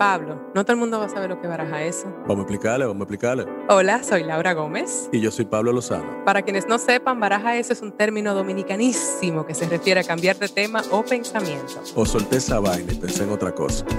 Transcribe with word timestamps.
Pablo, 0.00 0.40
no 0.54 0.64
todo 0.64 0.72
el 0.72 0.78
mundo 0.78 0.98
va 0.98 1.04
a 1.04 1.08
saber 1.10 1.28
lo 1.28 1.42
que 1.42 1.46
baraja 1.46 1.82
eso. 1.82 2.06
Vamos 2.20 2.38
a 2.38 2.40
explicarle, 2.40 2.86
vamos 2.86 3.02
a 3.02 3.04
explicarle. 3.04 3.44
Hola, 3.68 4.02
soy 4.02 4.24
Laura 4.24 4.54
Gómez. 4.54 5.10
Y 5.12 5.20
yo 5.20 5.30
soy 5.30 5.44
Pablo 5.44 5.74
Lozano. 5.74 6.24
Para 6.24 6.40
quienes 6.40 6.66
no 6.66 6.78
sepan, 6.78 7.20
baraja 7.20 7.58
eso 7.58 7.74
es 7.74 7.82
un 7.82 7.92
término 7.92 8.32
dominicanísimo 8.32 9.44
que 9.44 9.54
se 9.54 9.68
refiere 9.68 10.00
a 10.00 10.04
cambiar 10.04 10.38
de 10.38 10.48
tema 10.48 10.80
o 10.90 11.02
pensamiento. 11.02 11.82
O 11.94 12.06
solté 12.06 12.38
esa 12.38 12.60
vaina 12.60 12.94
y 12.94 12.96
pensé 12.96 13.24
en 13.24 13.30
otra 13.30 13.52
cosa. 13.52 13.84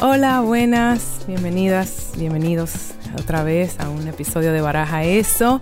Hola, 0.00 0.40
buenas, 0.40 1.20
bienvenidas, 1.28 2.10
bienvenidos 2.16 2.94
otra 3.16 3.44
vez 3.44 3.78
a 3.78 3.88
un 3.88 4.08
episodio 4.08 4.52
de 4.52 4.60
Baraja 4.60 5.04
Eso. 5.04 5.60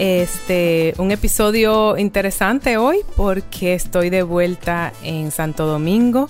Este, 0.00 0.94
un 0.96 1.10
episodio 1.10 1.98
interesante 1.98 2.78
hoy 2.78 3.00
porque 3.16 3.74
estoy 3.74 4.08
de 4.08 4.22
vuelta 4.22 4.94
en 5.02 5.30
Santo 5.30 5.66
Domingo. 5.66 6.26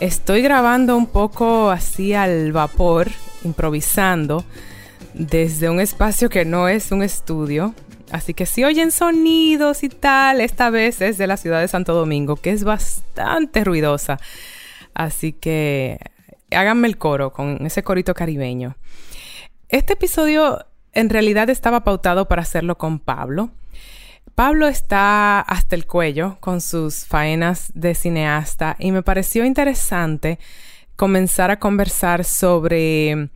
Estoy 0.00 0.40
grabando 0.40 0.96
un 0.96 1.08
poco 1.08 1.70
así 1.70 2.14
al 2.14 2.50
vapor, 2.52 3.10
improvisando, 3.44 4.46
desde 5.12 5.68
un 5.68 5.80
espacio 5.80 6.30
que 6.30 6.46
no 6.46 6.66
es 6.66 6.92
un 6.92 7.02
estudio. 7.02 7.74
Así 8.10 8.32
que 8.32 8.46
si 8.46 8.64
oyen 8.64 8.90
sonidos 8.90 9.82
y 9.82 9.90
tal, 9.90 10.40
esta 10.40 10.70
vez 10.70 11.02
es 11.02 11.18
de 11.18 11.26
la 11.26 11.36
ciudad 11.36 11.60
de 11.60 11.68
Santo 11.68 11.92
Domingo, 11.92 12.36
que 12.36 12.52
es 12.52 12.64
bastante 12.64 13.64
ruidosa. 13.64 14.18
Así 14.94 15.34
que 15.34 15.98
háganme 16.50 16.88
el 16.88 16.96
coro 16.96 17.34
con 17.34 17.66
ese 17.66 17.82
corito 17.82 18.14
caribeño. 18.14 18.78
Este 19.68 19.92
episodio 19.92 20.64
en 20.94 21.10
realidad 21.10 21.50
estaba 21.50 21.84
pautado 21.84 22.28
para 22.28 22.42
hacerlo 22.42 22.78
con 22.78 22.98
Pablo. 22.98 23.50
Pablo 24.34 24.66
está 24.66 25.40
hasta 25.40 25.76
el 25.76 25.86
cuello 25.86 26.38
con 26.40 26.60
sus 26.60 27.04
faenas 27.04 27.70
de 27.74 27.94
cineasta 27.94 28.76
y 28.78 28.90
me 28.90 29.02
pareció 29.02 29.44
interesante 29.44 30.38
comenzar 30.96 31.50
a 31.50 31.58
conversar 31.58 32.24
sobre, 32.24 33.28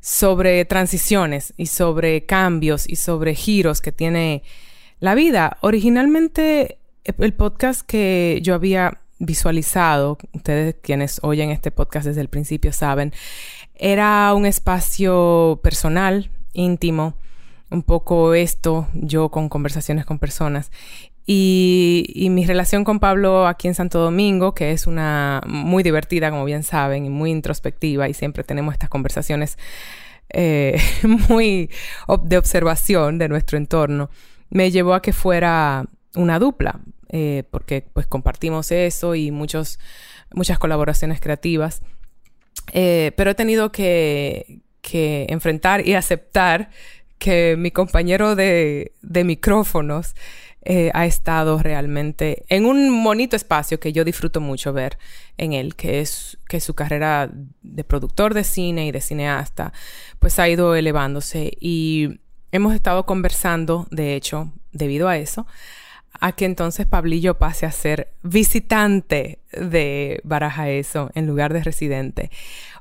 sobre 0.00 0.64
transiciones 0.64 1.52
y 1.56 1.66
sobre 1.66 2.26
cambios 2.26 2.88
y 2.88 2.96
sobre 2.96 3.34
giros 3.34 3.80
que 3.80 3.92
tiene 3.92 4.42
la 5.00 5.14
vida. 5.14 5.56
Originalmente 5.62 6.78
el 7.04 7.34
podcast 7.34 7.82
que 7.82 8.40
yo 8.42 8.54
había 8.54 9.00
visualizado, 9.18 10.18
ustedes 10.32 10.76
quienes 10.82 11.20
oyen 11.22 11.50
este 11.50 11.70
podcast 11.70 12.06
desde 12.06 12.20
el 12.20 12.28
principio 12.28 12.72
saben, 12.72 13.12
era 13.74 14.32
un 14.34 14.46
espacio 14.46 15.60
personal, 15.62 16.30
íntimo, 16.56 17.14
un 17.70 17.82
poco 17.82 18.34
esto, 18.34 18.88
yo 18.94 19.30
con 19.30 19.48
conversaciones 19.48 20.04
con 20.04 20.18
personas. 20.18 20.70
Y, 21.28 22.28
mi 22.30 22.46
relación 22.46 22.84
con 22.84 23.00
Pablo 23.00 23.48
aquí 23.48 23.66
en 23.66 23.74
Santo 23.74 23.98
Domingo, 23.98 24.54
que 24.54 24.70
es 24.70 24.86
una 24.86 25.42
muy 25.46 25.82
divertida, 25.82 26.30
como 26.30 26.44
bien 26.44 26.62
saben, 26.62 27.04
y 27.04 27.10
muy 27.10 27.32
introspectiva, 27.32 28.08
y 28.08 28.14
siempre 28.14 28.44
tenemos 28.44 28.74
estas 28.74 28.88
conversaciones 28.88 29.58
eh, 30.28 30.80
muy 31.28 31.70
de 32.22 32.38
observación 32.38 33.18
de 33.18 33.28
nuestro 33.28 33.58
entorno, 33.58 34.08
me 34.50 34.70
llevó 34.70 34.94
a 34.94 35.02
que 35.02 35.12
fuera 35.12 35.86
una 36.14 36.38
dupla, 36.38 36.80
eh, 37.08 37.42
porque 37.50 37.84
pues 37.92 38.06
compartimos 38.06 38.70
eso 38.70 39.16
y 39.16 39.32
muchos, 39.32 39.80
muchas 40.32 40.58
colaboraciones 40.58 41.20
creativas. 41.20 41.82
Eh, 42.72 43.12
pero 43.16 43.30
he 43.30 43.34
tenido 43.34 43.70
que, 43.72 44.60
que 44.86 45.26
enfrentar 45.30 45.84
y 45.84 45.94
aceptar 45.94 46.70
que 47.18 47.56
mi 47.58 47.72
compañero 47.72 48.36
de, 48.36 48.92
micrófonos 49.02 50.14
eh, 50.62 50.92
ha 50.94 51.06
estado 51.06 51.58
realmente 51.58 52.44
en 52.48 52.66
un 52.66 53.02
bonito 53.02 53.34
espacio 53.34 53.80
que 53.80 53.92
yo 53.92 54.04
disfruto 54.04 54.40
mucho 54.40 54.72
ver 54.72 54.98
en 55.38 55.54
él, 55.54 55.74
que 55.74 56.00
es 56.00 56.38
que 56.48 56.60
su 56.60 56.74
carrera 56.74 57.30
de 57.62 57.82
productor 57.82 58.32
de 58.32 58.44
cine 58.44 58.86
y 58.86 58.92
de 58.92 59.00
cineasta, 59.00 59.72
pues 60.20 60.38
ha 60.38 60.48
ido 60.48 60.76
elevándose 60.76 61.52
y 61.60 62.20
hemos 62.52 62.72
estado 62.72 63.06
conversando, 63.06 63.88
de 63.90 64.14
hecho, 64.14 64.52
debido 64.70 65.08
a 65.08 65.18
eso, 65.18 65.48
a 66.20 66.32
que 66.32 66.44
entonces 66.44 66.86
Pablillo 66.86 67.38
pase 67.38 67.66
a 67.66 67.72
ser 67.72 68.12
visitante 68.22 69.40
de 69.52 70.20
Baraja 70.22 70.70
Eso 70.70 71.10
en 71.14 71.26
lugar 71.26 71.52
de 71.52 71.64
residente. 71.64 72.30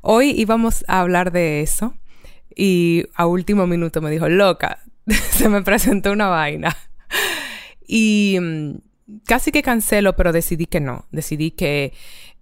Hoy 0.01 0.31
íbamos 0.37 0.85
a 0.87 1.01
hablar 1.01 1.31
de 1.31 1.61
eso 1.61 1.95
y 2.55 3.05
a 3.15 3.27
último 3.27 3.67
minuto 3.67 4.01
me 4.01 4.09
dijo, 4.09 4.29
loca, 4.29 4.79
se 5.31 5.49
me 5.49 5.61
presentó 5.61 6.11
una 6.11 6.27
vaina. 6.27 6.75
y 7.87 8.37
mm, 8.39 8.75
casi 9.25 9.51
que 9.51 9.61
cancelo, 9.61 10.15
pero 10.15 10.31
decidí 10.31 10.65
que 10.65 10.79
no. 10.79 11.05
Decidí 11.11 11.51
que 11.51 11.93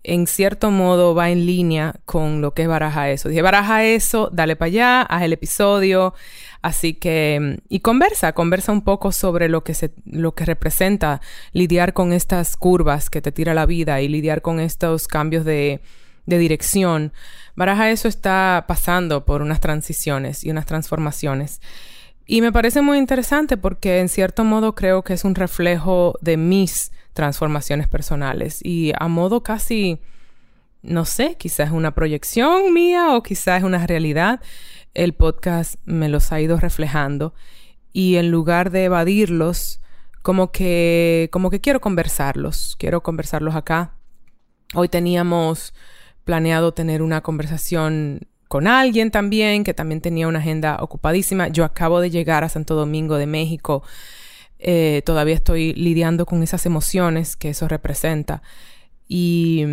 en 0.03 0.27
cierto 0.27 0.69
modo 0.69 1.15
va 1.15 1.29
en 1.29 1.45
línea 1.45 1.95
con 2.05 2.41
lo 2.41 2.53
que 2.53 2.63
es 2.63 2.67
Baraja 2.67 3.09
Eso. 3.09 3.29
Dije, 3.29 3.41
Baraja 3.41 3.85
Eso, 3.85 4.29
dale 4.31 4.55
para 4.55 4.67
allá, 4.67 5.01
haz 5.01 5.23
el 5.23 5.33
episodio. 5.33 6.13
Así 6.61 6.93
que, 6.93 7.59
y 7.67 7.79
conversa, 7.81 8.33
conversa 8.33 8.71
un 8.71 8.83
poco 8.83 9.11
sobre 9.11 9.49
lo 9.49 9.63
que, 9.63 9.73
se, 9.73 9.91
lo 10.05 10.33
que 10.33 10.45
representa 10.45 11.21
lidiar 11.51 11.93
con 11.93 12.13
estas 12.13 12.55
curvas 12.55 13.09
que 13.09 13.21
te 13.21 13.33
tira 13.33 13.53
la 13.53 13.65
vida 13.65 13.99
y 14.01 14.07
lidiar 14.07 14.41
con 14.41 14.59
estos 14.61 15.07
cambios 15.07 15.43
de, 15.43 15.81
de 16.25 16.37
dirección. 16.37 17.13
Baraja 17.55 17.91
eso 17.91 18.07
está 18.07 18.65
pasando 18.67 19.25
por 19.25 19.41
unas 19.41 19.59
transiciones 19.59 20.43
y 20.43 20.49
unas 20.49 20.65
transformaciones. 20.65 21.61
Y 22.25 22.41
me 22.41 22.51
parece 22.51 22.81
muy 22.81 22.97
interesante 22.97 23.57
porque 23.57 23.99
en 23.99 24.09
cierto 24.09 24.43
modo 24.43 24.75
creo 24.75 25.03
que 25.03 25.13
es 25.13 25.25
un 25.25 25.35
reflejo 25.35 26.17
de 26.21 26.37
mis 26.37 26.91
transformaciones 27.13 27.87
personales 27.87 28.59
y 28.63 28.93
a 28.97 29.07
modo 29.07 29.43
casi, 29.43 29.99
no 30.81 31.05
sé, 31.05 31.35
quizás 31.35 31.71
una 31.71 31.93
proyección 31.93 32.73
mía 32.73 33.13
o 33.13 33.23
quizás 33.23 33.63
una 33.63 33.85
realidad 33.85 34.41
el 34.93 35.13
podcast 35.13 35.75
me 35.85 36.07
los 36.07 36.31
ha 36.31 36.39
ido 36.39 36.57
reflejando 36.59 37.33
y 37.91 38.15
en 38.15 38.31
lugar 38.31 38.71
de 38.71 38.85
evadirlos, 38.85 39.79
como 40.21 40.51
que, 40.51 41.29
como 41.31 41.49
que 41.49 41.61
quiero 41.61 41.81
conversarlos, 41.81 42.75
quiero 42.79 43.03
conversarlos 43.03 43.55
acá. 43.55 43.95
Hoy 44.73 44.89
teníamos 44.89 45.73
planeado 46.23 46.73
tener 46.73 47.01
una 47.01 47.21
conversación 47.21 48.27
con 48.47 48.67
alguien 48.67 49.09
también, 49.09 49.63
que 49.63 49.73
también 49.73 50.01
tenía 50.01 50.27
una 50.27 50.39
agenda 50.39 50.77
ocupadísima. 50.79 51.47
Yo 51.47 51.65
acabo 51.65 51.99
de 51.99 52.09
llegar 52.09 52.43
a 52.43 52.49
Santo 52.49 52.75
Domingo 52.75 53.17
de 53.17 53.25
México. 53.25 53.83
Eh, 54.59 55.01
todavía 55.05 55.35
estoy 55.35 55.73
lidiando 55.73 56.25
con 56.25 56.43
esas 56.43 56.65
emociones 56.65 57.35
que 57.35 57.49
eso 57.49 57.67
representa. 57.67 58.43
Y, 59.07 59.65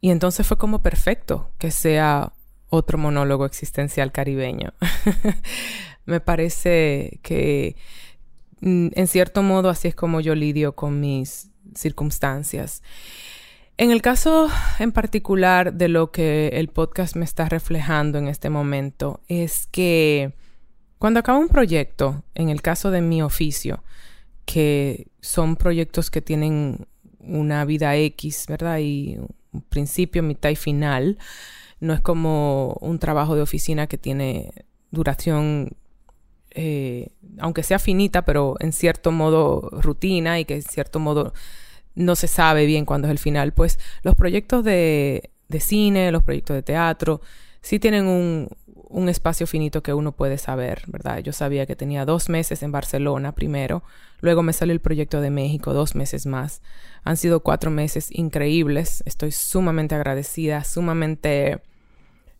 y 0.00 0.10
entonces 0.10 0.46
fue 0.46 0.58
como 0.58 0.82
perfecto 0.82 1.50
que 1.58 1.70
sea 1.70 2.32
otro 2.68 2.98
monólogo 2.98 3.46
existencial 3.46 4.12
caribeño. 4.12 4.74
Me 6.04 6.20
parece 6.20 7.20
que 7.22 7.76
mm, 8.60 8.88
en 8.94 9.06
cierto 9.06 9.42
modo 9.42 9.70
así 9.70 9.88
es 9.88 9.94
como 9.94 10.20
yo 10.20 10.34
lidio 10.34 10.74
con 10.74 11.00
mis 11.00 11.50
circunstancias. 11.74 12.82
En 13.80 13.92
el 13.92 14.02
caso 14.02 14.48
en 14.80 14.90
particular 14.90 15.72
de 15.72 15.86
lo 15.86 16.10
que 16.10 16.48
el 16.48 16.66
podcast 16.66 17.14
me 17.14 17.24
está 17.24 17.48
reflejando 17.48 18.18
en 18.18 18.26
este 18.26 18.50
momento 18.50 19.20
es 19.28 19.68
que 19.68 20.32
cuando 20.98 21.20
acaba 21.20 21.38
un 21.38 21.48
proyecto, 21.48 22.24
en 22.34 22.48
el 22.48 22.60
caso 22.60 22.90
de 22.90 23.02
mi 23.02 23.22
oficio, 23.22 23.84
que 24.46 25.06
son 25.20 25.54
proyectos 25.54 26.10
que 26.10 26.20
tienen 26.20 26.88
una 27.20 27.64
vida 27.64 27.94
X, 27.94 28.46
¿verdad? 28.48 28.78
Y 28.80 29.16
un 29.52 29.62
principio, 29.62 30.24
mitad 30.24 30.50
y 30.50 30.56
final, 30.56 31.16
no 31.78 31.94
es 31.94 32.00
como 32.00 32.76
un 32.80 32.98
trabajo 32.98 33.36
de 33.36 33.42
oficina 33.42 33.86
que 33.86 33.96
tiene 33.96 34.50
duración, 34.90 35.76
eh, 36.50 37.10
aunque 37.38 37.62
sea 37.62 37.78
finita, 37.78 38.24
pero 38.24 38.56
en 38.58 38.72
cierto 38.72 39.12
modo 39.12 39.70
rutina 39.70 40.40
y 40.40 40.44
que 40.44 40.56
en 40.56 40.62
cierto 40.62 40.98
modo 40.98 41.32
no 41.98 42.16
se 42.16 42.28
sabe 42.28 42.64
bien 42.64 42.84
cuándo 42.84 43.08
es 43.08 43.12
el 43.12 43.18
final. 43.18 43.52
Pues 43.52 43.78
los 44.02 44.14
proyectos 44.14 44.64
de, 44.64 45.30
de 45.48 45.60
cine, 45.60 46.12
los 46.12 46.22
proyectos 46.22 46.54
de 46.54 46.62
teatro, 46.62 47.20
sí 47.60 47.78
tienen 47.78 48.06
un, 48.06 48.48
un 48.88 49.08
espacio 49.08 49.46
finito 49.46 49.82
que 49.82 49.92
uno 49.92 50.12
puede 50.12 50.38
saber, 50.38 50.82
¿verdad? 50.86 51.18
Yo 51.18 51.32
sabía 51.32 51.66
que 51.66 51.76
tenía 51.76 52.04
dos 52.04 52.28
meses 52.28 52.62
en 52.62 52.72
Barcelona 52.72 53.34
primero, 53.34 53.82
luego 54.20 54.42
me 54.42 54.52
salió 54.52 54.72
el 54.72 54.80
proyecto 54.80 55.20
de 55.20 55.30
México, 55.30 55.74
dos 55.74 55.94
meses 55.94 56.26
más. 56.26 56.62
Han 57.04 57.16
sido 57.16 57.40
cuatro 57.40 57.70
meses 57.70 58.08
increíbles, 58.10 59.02
estoy 59.06 59.32
sumamente 59.32 59.94
agradecida, 59.94 60.64
sumamente 60.64 61.60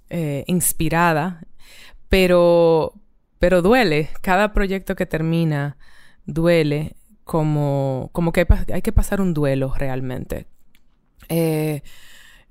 eh, 0.09 0.45
inspirada, 0.47 1.43
pero, 2.09 2.95
pero 3.39 3.61
duele, 3.61 4.09
cada 4.23 4.53
proyecto 4.53 4.97
que 4.97 5.07
termina 5.07 5.77
duele 6.25 6.95
como, 7.29 8.09
como 8.13 8.33
que 8.33 8.47
hay, 8.73 8.81
que 8.81 8.91
pasar 8.91 9.21
un 9.21 9.35
duelo 9.35 9.75
realmente. 9.77 10.47
Eh, 11.29 11.83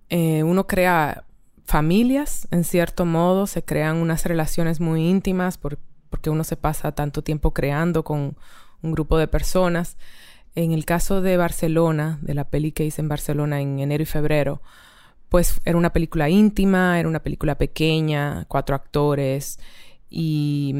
eh, 0.09 0.43
uno 0.43 0.67
crea 0.67 1.23
familias, 1.65 2.47
en 2.51 2.63
cierto 2.63 3.03
modo, 3.03 3.47
se 3.47 3.63
crean 3.63 3.97
unas 3.97 4.23
relaciones 4.27 4.79
muy 4.79 5.09
íntimas 5.09 5.57
porque 5.57 6.29
uno 6.29 6.43
se 6.43 6.57
pasa 6.57 6.91
tanto 6.91 7.23
tiempo 7.23 7.55
creando 7.55 8.03
con 8.03 8.37
un 8.83 8.91
grupo 8.91 9.17
de 9.17 9.27
personas. 9.27 9.97
En 10.53 10.73
el 10.73 10.85
caso 10.85 11.23
de 11.23 11.37
Barcelona, 11.37 12.19
de 12.21 12.35
la 12.35 12.43
peli 12.43 12.71
que 12.71 12.85
hice 12.85 13.01
en 13.01 13.09
Barcelona 13.09 13.59
en 13.61 13.79
enero 13.79 14.03
y 14.03 14.05
febrero, 14.05 14.61
pues 15.27 15.59
era 15.65 15.75
una 15.75 15.91
película 15.91 16.29
íntima, 16.29 16.99
era 16.99 17.09
una 17.09 17.23
película 17.23 17.57
pequeña, 17.57 18.45
cuatro 18.47 18.75
actores 18.75 19.57
y 20.09 20.73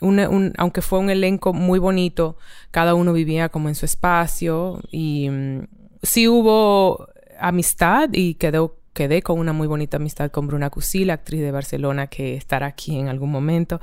aunque 0.00 0.82
fue 0.82 0.98
un 0.98 1.10
elenco 1.10 1.52
muy 1.52 1.78
bonito, 1.78 2.36
cada 2.70 2.94
uno 2.94 3.12
vivía 3.12 3.48
como 3.48 3.68
en 3.68 3.74
su 3.74 3.84
espacio 3.84 4.80
y 4.90 5.28
mm, 5.30 5.66
sí 6.02 6.28
hubo 6.28 7.08
amistad 7.40 8.10
y 8.12 8.34
quedó, 8.34 8.76
quedé 8.92 9.22
con 9.22 9.38
una 9.38 9.52
muy 9.52 9.66
bonita 9.66 9.96
amistad 9.96 10.30
con 10.30 10.46
Bruna 10.46 10.70
Cusi, 10.70 11.04
la 11.04 11.14
actriz 11.14 11.40
de 11.40 11.50
Barcelona 11.50 12.06
que 12.06 12.36
estará 12.36 12.66
aquí 12.66 12.98
en 12.98 13.08
algún 13.08 13.30
momento, 13.30 13.80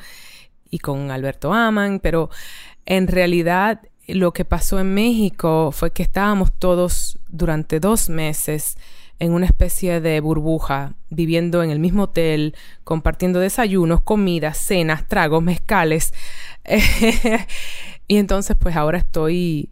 y 0.70 0.80
con 0.80 1.12
Alberto 1.12 1.54
Aman, 1.54 2.00
pero 2.00 2.30
en 2.86 3.08
realidad 3.08 3.82
lo 4.08 4.34
que 4.34 4.46
pasó 4.46 4.80
en 4.80 4.94
México 4.94 5.72
fue 5.72 5.92
que 5.92 6.04
estábamos 6.04 6.52
todos 6.54 7.20
durante 7.30 7.80
dos 7.80 8.10
meses 8.10 8.78
en 9.20 9.34
una 9.34 9.46
especie 9.46 10.02
de 10.02 10.20
burbuja, 10.20 10.94
viviendo 11.10 11.64
en 11.64 11.70
el 11.70 11.80
mismo 11.80 12.04
hotel, 12.04 12.56
compartiendo 12.84 13.40
desayunos, 13.40 14.02
comidas, 14.02 14.58
cenas, 14.58 15.08
tragos, 15.08 15.42
mezcales. 15.42 16.14
y 18.08 18.18
entonces 18.18 18.56
pues 18.60 18.76
ahora 18.76 18.98
estoy 18.98 19.70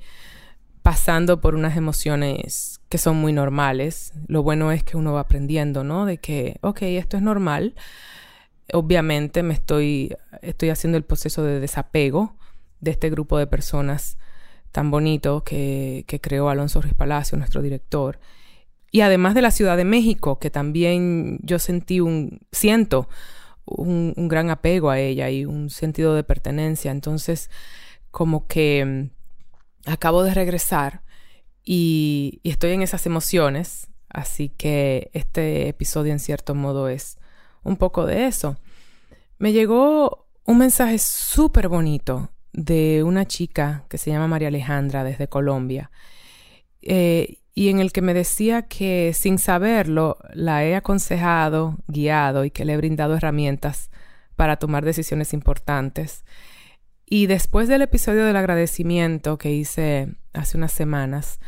pasando 0.82 1.40
por 1.42 1.56
unas 1.56 1.78
emociones 1.78 2.82
que 2.90 2.98
son 2.98 3.18
muy 3.18 3.34
normales. 3.34 4.14
Lo 4.28 4.44
bueno 4.44 4.72
es 4.72 4.84
que 4.84 4.98
uno 4.98 5.14
va 5.14 5.22
aprendiendo, 5.22 5.84
¿no? 5.84 6.06
De 6.06 6.18
que, 6.18 6.58
ok, 6.62 6.84
esto 6.84 7.18
es 7.18 7.24
normal. 7.24 7.74
Obviamente 8.72 9.44
me 9.44 9.54
estoy, 9.54 10.16
estoy 10.42 10.70
haciendo 10.70 10.98
el 10.98 11.04
proceso 11.04 11.44
de 11.44 11.60
desapego 11.60 12.36
de 12.82 12.92
este 12.92 13.10
grupo 13.10 13.38
de 13.38 13.48
personas 13.48 14.18
tan 14.72 14.92
bonito 14.92 15.44
que, 15.44 16.04
que 16.08 16.20
creó 16.20 16.50
Alonso 16.50 16.82
Ruiz 16.82 16.94
Palacio, 16.94 17.38
nuestro 17.38 17.62
director. 17.62 18.20
Y 18.94 19.02
además 19.02 19.34
de 19.34 19.42
la 19.42 19.50
Ciudad 19.50 19.76
de 19.76 19.86
México, 19.86 20.38
que 20.38 20.52
también 20.52 21.40
yo 21.42 21.58
sentí 21.58 22.00
un, 22.00 22.42
siento 22.52 23.10
un, 23.66 24.14
gran 24.28 24.52
apego 24.52 24.92
a 24.92 25.00
ella 25.00 25.32
y 25.32 25.46
un 25.46 25.72
sentido 25.72 26.14
de 26.14 26.24
pertenencia. 26.24 26.92
Entonces, 26.92 27.50
como 28.12 28.46
que 28.46 28.86
mm, 28.86 29.90
acabo 29.90 30.22
de 30.22 30.36
regresar 30.36 31.02
y, 31.64 32.40
estoy 32.44 32.74
en 32.74 32.84
esas 32.84 33.08
emociones. 33.08 33.90
Así 34.10 34.50
que 34.50 35.10
este 35.14 35.70
episodio 35.70 36.12
en 36.12 36.20
cierto 36.20 36.54
modo 36.54 36.88
es 36.88 37.18
un 37.64 37.78
poco 37.78 38.06
de 38.06 38.28
eso. 38.28 38.58
Me 39.40 39.54
llegó 39.54 40.28
un 40.46 40.60
mensaje 40.60 41.00
súper 41.00 41.68
bonito 41.68 42.30
de 42.52 43.02
una 43.02 43.26
chica 43.26 43.86
que 43.90 43.98
se 43.98 44.12
llama 44.12 44.28
María 44.28 44.50
Alejandra 44.50 45.04
desde 45.04 45.28
Colombia. 45.28 45.90
Eh, 46.84 47.40
y 47.56 47.70
en 47.70 47.80
el 47.80 47.92
que 47.92 48.02
me 48.02 48.14
decía 48.14 48.64
que 48.64 49.14
sin 49.14 49.38
saberlo 49.38 50.18
la 50.34 50.66
he 50.66 50.76
aconsejado, 50.76 51.78
guiado 51.88 52.46
y 52.46 52.52
que 52.52 52.66
le 52.66 52.74
he 52.74 52.78
brindado 52.78 53.16
herramientas 53.16 53.92
para 54.36 54.58
tomar 54.58 54.84
decisiones 54.84 55.34
importantes. 55.34 56.26
Y 57.06 57.28
después 57.28 57.68
del 57.68 57.84
episodio 57.84 58.26
del 58.26 58.38
agradecimiento 58.38 59.38
que 59.38 59.52
hice 59.52 60.16
hace 60.34 60.58
unas 60.58 60.72
semanas, 60.72 61.40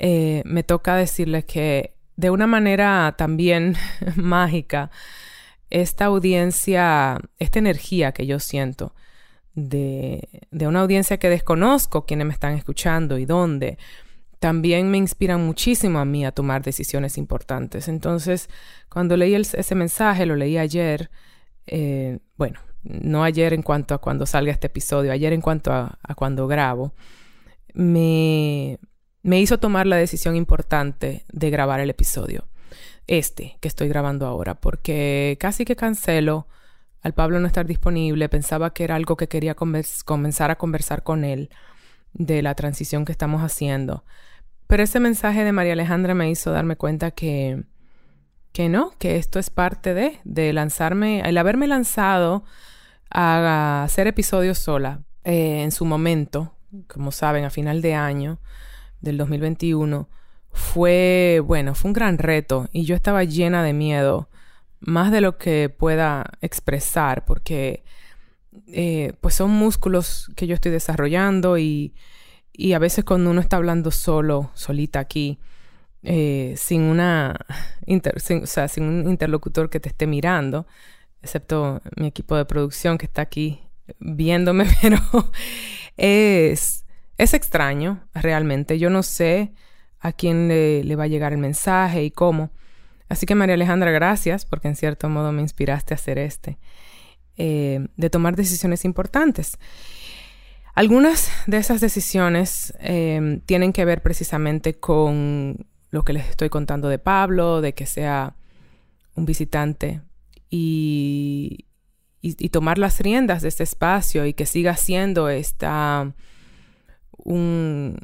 eh, 0.00 0.42
me 0.44 0.64
toca 0.64 0.96
decirles 0.96 1.44
que 1.44 1.94
de 2.16 2.30
una 2.30 2.48
manera 2.48 3.14
también 3.16 3.76
mágica, 4.16 4.90
esta 5.70 6.06
audiencia, 6.06 7.20
esta 7.38 7.60
energía 7.60 8.10
que 8.12 8.26
yo 8.26 8.40
siento 8.40 8.94
de, 9.54 10.46
de 10.50 10.66
una 10.66 10.80
audiencia 10.80 11.18
que 11.18 11.28
desconozco 11.28 12.06
quienes 12.06 12.26
me 12.26 12.32
están 12.32 12.54
escuchando 12.54 13.18
y 13.18 13.26
dónde, 13.26 13.78
también 14.38 14.90
me 14.90 14.98
inspiran 14.98 15.44
muchísimo 15.44 15.98
a 15.98 16.04
mí 16.04 16.24
a 16.24 16.32
tomar 16.32 16.62
decisiones 16.62 17.18
importantes. 17.18 17.88
Entonces, 17.88 18.48
cuando 18.88 19.16
leí 19.16 19.34
ese 19.34 19.74
mensaje, 19.74 20.26
lo 20.26 20.36
leí 20.36 20.58
ayer, 20.58 21.10
eh, 21.66 22.18
bueno, 22.36 22.60
no 22.84 23.24
ayer 23.24 23.52
en 23.52 23.62
cuanto 23.62 23.94
a 23.94 23.98
cuando 23.98 24.26
salga 24.26 24.52
este 24.52 24.68
episodio, 24.68 25.12
ayer 25.12 25.32
en 25.32 25.40
cuanto 25.40 25.72
a, 25.72 25.98
cuando 26.16 26.46
grabo, 26.46 26.94
me, 27.74 28.78
me 29.22 29.40
hizo 29.40 29.58
tomar 29.58 29.86
la 29.86 29.96
decisión 29.96 30.36
importante 30.36 31.24
de 31.32 31.50
grabar 31.50 31.80
el 31.80 31.90
episodio, 31.90 32.46
este 33.06 33.56
que 33.60 33.68
estoy 33.68 33.88
grabando 33.88 34.26
ahora, 34.26 34.54
porque 34.54 35.36
casi 35.40 35.64
que 35.64 35.76
cancelo 35.76 36.46
al 37.02 37.14
Pablo 37.14 37.40
no 37.40 37.46
estar 37.46 37.66
disponible, 37.66 38.28
pensaba 38.28 38.72
que 38.72 38.84
era 38.84 38.96
algo 38.96 39.16
que 39.16 39.28
quería 39.28 39.54
comenzar 39.54 40.50
a 40.50 40.56
conversar 40.56 41.02
con 41.02 41.24
él 41.24 41.50
de 42.18 42.42
la 42.42 42.54
transición 42.54 43.04
que 43.04 43.12
estamos 43.12 43.42
haciendo. 43.42 44.04
Pero 44.66 44.82
ese 44.82 45.00
mensaje 45.00 45.44
de 45.44 45.52
María 45.52 45.72
Alejandra 45.72 46.14
me 46.14 46.30
hizo 46.30 46.50
darme 46.50 46.76
cuenta 46.76 47.10
que, 47.10 47.64
que 48.52 48.68
no, 48.68 48.92
que 48.98 49.16
esto 49.16 49.38
es 49.38 49.48
parte 49.48 49.94
de, 49.94 50.18
de 50.24 50.52
lanzarme, 50.52 51.20
el 51.20 51.38
haberme 51.38 51.66
lanzado 51.66 52.44
a 53.10 53.84
hacer 53.84 54.06
episodios 54.06 54.58
sola 54.58 55.00
eh, 55.24 55.62
en 55.62 55.72
su 55.72 55.84
momento, 55.84 56.54
como 56.86 57.12
saben, 57.12 57.44
a 57.44 57.50
final 57.50 57.80
de 57.80 57.94
año 57.94 58.40
del 59.00 59.16
2021, 59.16 60.08
fue, 60.52 61.40
bueno, 61.44 61.74
fue 61.74 61.90
un 61.90 61.92
gran 61.94 62.18
reto 62.18 62.68
y 62.72 62.84
yo 62.84 62.94
estaba 62.94 63.24
llena 63.24 63.62
de 63.62 63.72
miedo, 63.72 64.28
más 64.80 65.10
de 65.12 65.20
lo 65.20 65.38
que 65.38 65.68
pueda 65.68 66.32
expresar, 66.40 67.24
porque 67.24 67.84
eh, 68.68 69.12
pues 69.20 69.34
son 69.34 69.50
músculos 69.50 70.30
que 70.36 70.46
yo 70.46 70.54
estoy 70.54 70.72
desarrollando 70.72 71.58
y 71.58 71.94
y 72.58 72.72
a 72.72 72.80
veces 72.80 73.04
cuando 73.04 73.30
uno 73.30 73.40
está 73.40 73.56
hablando 73.56 73.92
solo, 73.92 74.50
solita 74.54 74.98
aquí, 74.98 75.38
eh, 76.02 76.54
sin 76.56 76.82
una 76.82 77.46
o 77.86 78.46
sea, 78.46 78.66
sin 78.66 78.84
un 78.84 79.08
interlocutor 79.08 79.70
que 79.70 79.78
te 79.78 79.88
esté 79.88 80.08
mirando, 80.08 80.66
excepto 81.22 81.80
mi 81.96 82.08
equipo 82.08 82.36
de 82.36 82.44
producción 82.44 82.98
que 82.98 83.06
está 83.06 83.22
aquí 83.22 83.60
viéndome, 84.00 84.66
pero 84.82 84.98
es, 85.96 86.84
es 87.16 87.32
extraño 87.32 88.04
realmente. 88.12 88.80
Yo 88.80 88.90
no 88.90 89.04
sé 89.04 89.52
a 90.00 90.12
quién 90.12 90.48
le, 90.48 90.96
va 90.96 91.04
a 91.04 91.08
llegar 91.08 91.32
el 91.32 91.38
mensaje 91.38 92.02
y 92.02 92.10
cómo. 92.10 92.50
Así 93.08 93.24
que 93.24 93.36
María 93.36 93.54
Alejandra, 93.54 93.92
gracias 93.92 94.44
porque 94.44 94.66
en 94.66 94.74
cierto 94.74 95.08
modo 95.08 95.30
me 95.30 95.42
inspiraste 95.42 95.94
a 95.94 95.96
hacer 95.96 96.18
este, 96.18 96.58
eh, 97.38 97.86
de 97.96 98.10
tomar 98.10 98.36
decisiones 98.36 98.84
importantes. 98.84 99.58
Algunas 100.74 101.30
de 101.46 101.56
esas 101.56 101.80
decisiones 101.80 102.74
em, 102.80 103.40
tienen 103.40 103.72
que 103.72 103.84
ver 103.84 104.02
precisamente 104.02 104.74
con 104.74 105.66
lo 105.90 106.04
que 106.04 106.12
les 106.12 106.28
estoy 106.28 106.50
contando 106.50 106.88
de 106.88 106.98
Pablo, 106.98 107.60
de 107.60 107.74
que 107.74 107.86
sea 107.86 108.36
un 109.14 109.24
visitante 109.24 110.02
y, 110.50 111.64
tomar 112.52 112.78
las 112.78 113.00
riendas 113.00 113.42
de 113.42 113.48
este 113.48 113.62
espacio 113.62 114.26
y 114.26 114.34
que 114.34 114.46
siga 114.46 114.76
siendo 114.76 115.28
esta 115.28 116.12
un 117.16 117.96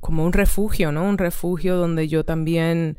como 0.00 0.24
un 0.24 0.32
refugio, 0.32 0.92
¿no? 0.92 1.08
Un 1.08 1.18
refugio 1.18 1.76
donde 1.76 2.08
yo 2.08 2.24
también 2.24 2.98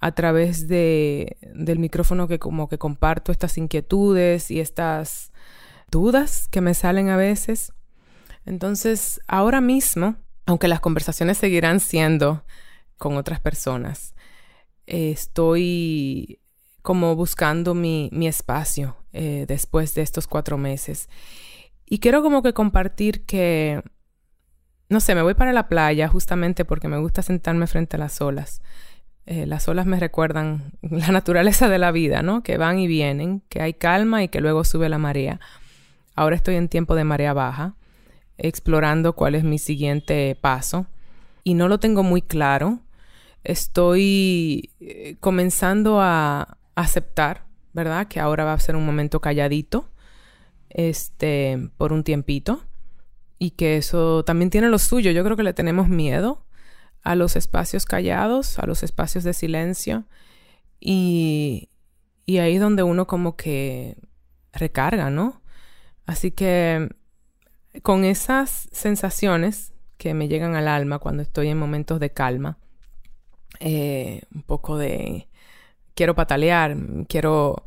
a 0.00 0.12
través 0.12 0.68
de, 0.68 1.36
del 1.54 1.78
micrófono 1.78 2.28
que 2.28 2.38
como 2.38 2.68
que 2.68 2.78
comparto 2.78 3.32
estas 3.32 3.56
inquietudes 3.58 4.50
y 4.50 4.60
estas 4.60 5.32
dudas 5.90 6.48
que 6.48 6.60
me 6.60 6.74
salen 6.74 7.08
a 7.08 7.16
veces, 7.16 7.72
entonces, 8.46 9.20
ahora 9.26 9.60
mismo, 9.60 10.16
aunque 10.46 10.68
las 10.68 10.80
conversaciones 10.80 11.36
seguirán 11.36 11.80
siendo 11.80 12.44
con 12.96 13.16
otras 13.16 13.40
personas, 13.40 14.14
estoy 14.86 16.40
como 16.80 17.16
buscando 17.16 17.74
mi, 17.74 18.08
espacio 18.22 18.96
eh, 19.12 19.44
después 19.48 19.94
de 19.96 20.02
estos 20.02 20.28
cuatro 20.28 20.56
meses. 20.56 21.08
Y 21.84 21.98
quiero 21.98 22.22
como 22.22 22.42
que 22.42 22.54
compartir 22.54 23.26
que, 23.26 23.82
no 24.88 25.00
sé, 25.00 25.16
me 25.16 25.22
voy 25.22 25.34
para 25.34 25.52
la 25.52 25.68
playa 25.68 26.06
justamente 26.06 26.64
porque 26.64 26.86
me 26.86 26.98
gusta 26.98 27.22
sentarme 27.22 27.66
frente 27.66 27.96
a 27.96 27.98
las 27.98 28.20
olas. 28.20 28.62
Eh, 29.26 29.44
las 29.44 29.68
olas 29.68 29.86
me 29.86 29.98
recuerdan 29.98 30.72
la 30.82 31.08
naturaleza 31.08 31.68
de 31.68 31.78
la 31.78 31.90
vida, 31.90 32.22
¿no? 32.22 32.42
Que 32.42 32.56
van 32.58 32.78
y 32.78 32.86
vienen, 32.86 33.42
que 33.48 33.60
hay 33.60 33.74
calma 33.74 34.22
y 34.22 34.28
que 34.28 34.40
luego 34.40 34.64
sube 34.64 34.88
la 34.88 34.98
marea. 34.98 35.40
Ahora 36.14 36.36
estoy 36.36 36.54
en 36.54 36.68
tiempo 36.68 36.94
de 36.94 37.04
marea 37.04 37.32
baja 37.32 37.74
explorando 38.38 39.14
cuál 39.14 39.34
es 39.34 39.44
mi 39.44 39.58
siguiente 39.58 40.36
paso 40.40 40.86
y 41.42 41.54
no 41.54 41.68
lo 41.68 41.80
tengo 41.80 42.02
muy 42.02 42.22
claro. 42.22 42.80
Estoy 43.44 44.70
eh, 44.80 45.16
comenzando 45.20 46.00
a 46.00 46.58
aceptar, 46.74 47.44
¿verdad? 47.72 48.08
Que 48.08 48.20
ahora 48.20 48.44
va 48.44 48.52
a 48.52 48.58
ser 48.58 48.76
un 48.76 48.84
momento 48.84 49.20
calladito, 49.20 49.88
este, 50.70 51.70
por 51.76 51.92
un 51.92 52.02
tiempito 52.04 52.62
y 53.38 53.50
que 53.50 53.76
eso 53.76 54.24
también 54.24 54.50
tiene 54.50 54.68
lo 54.68 54.78
suyo. 54.78 55.10
Yo 55.10 55.24
creo 55.24 55.36
que 55.36 55.42
le 55.42 55.52
tenemos 55.52 55.88
miedo 55.88 56.45
a 57.06 57.14
los 57.14 57.36
espacios 57.36 57.86
callados, 57.86 58.58
a 58.58 58.66
los 58.66 58.82
espacios 58.82 59.22
de 59.22 59.32
silencio 59.32 60.04
y, 60.80 61.68
y 62.26 62.38
ahí 62.38 62.56
es 62.56 62.60
donde 62.60 62.82
uno 62.82 63.06
como 63.06 63.36
que 63.36 63.96
recarga, 64.52 65.08
¿no? 65.08 65.40
Así 66.04 66.32
que 66.32 66.88
con 67.82 68.04
esas 68.04 68.68
sensaciones 68.72 69.72
que 69.98 70.14
me 70.14 70.26
llegan 70.26 70.56
al 70.56 70.66
alma 70.66 70.98
cuando 70.98 71.22
estoy 71.22 71.48
en 71.48 71.58
momentos 71.58 72.00
de 72.00 72.10
calma. 72.10 72.58
Eh, 73.60 74.22
un 74.34 74.42
poco 74.42 74.76
de 74.76 75.28
quiero 75.94 76.16
patalear, 76.16 76.76
quiero 77.08 77.64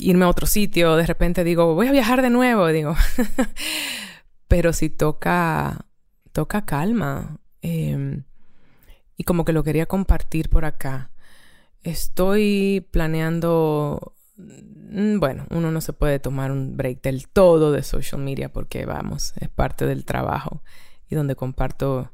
irme 0.00 0.24
a 0.24 0.28
otro 0.28 0.48
sitio, 0.48 0.96
de 0.96 1.06
repente 1.06 1.44
digo, 1.44 1.74
voy 1.76 1.86
a 1.86 1.92
viajar 1.92 2.20
de 2.20 2.30
nuevo, 2.30 2.66
digo. 2.66 2.96
Pero 4.48 4.72
si 4.72 4.90
toca, 4.90 5.86
toca 6.32 6.64
calma. 6.64 7.38
Em, 7.62 8.24
y 9.20 9.24
como 9.24 9.44
que 9.44 9.52
lo 9.52 9.62
quería 9.62 9.84
compartir 9.84 10.48
por 10.48 10.64
acá. 10.64 11.10
Estoy 11.82 12.88
planeando, 12.90 14.14
mm, 14.38 15.18
bueno, 15.18 15.44
uno 15.50 15.70
no 15.70 15.82
se 15.82 15.92
puede 15.92 16.18
tomar 16.18 16.50
un 16.50 16.78
break 16.78 17.02
del 17.02 17.28
todo 17.28 17.70
de 17.70 17.82
social 17.82 18.22
media 18.22 18.50
porque 18.50 18.86
vamos, 18.86 19.34
es 19.38 19.50
parte 19.50 19.84
del 19.84 20.06
trabajo 20.06 20.62
y 21.10 21.16
donde 21.16 21.36
comparto 21.36 22.10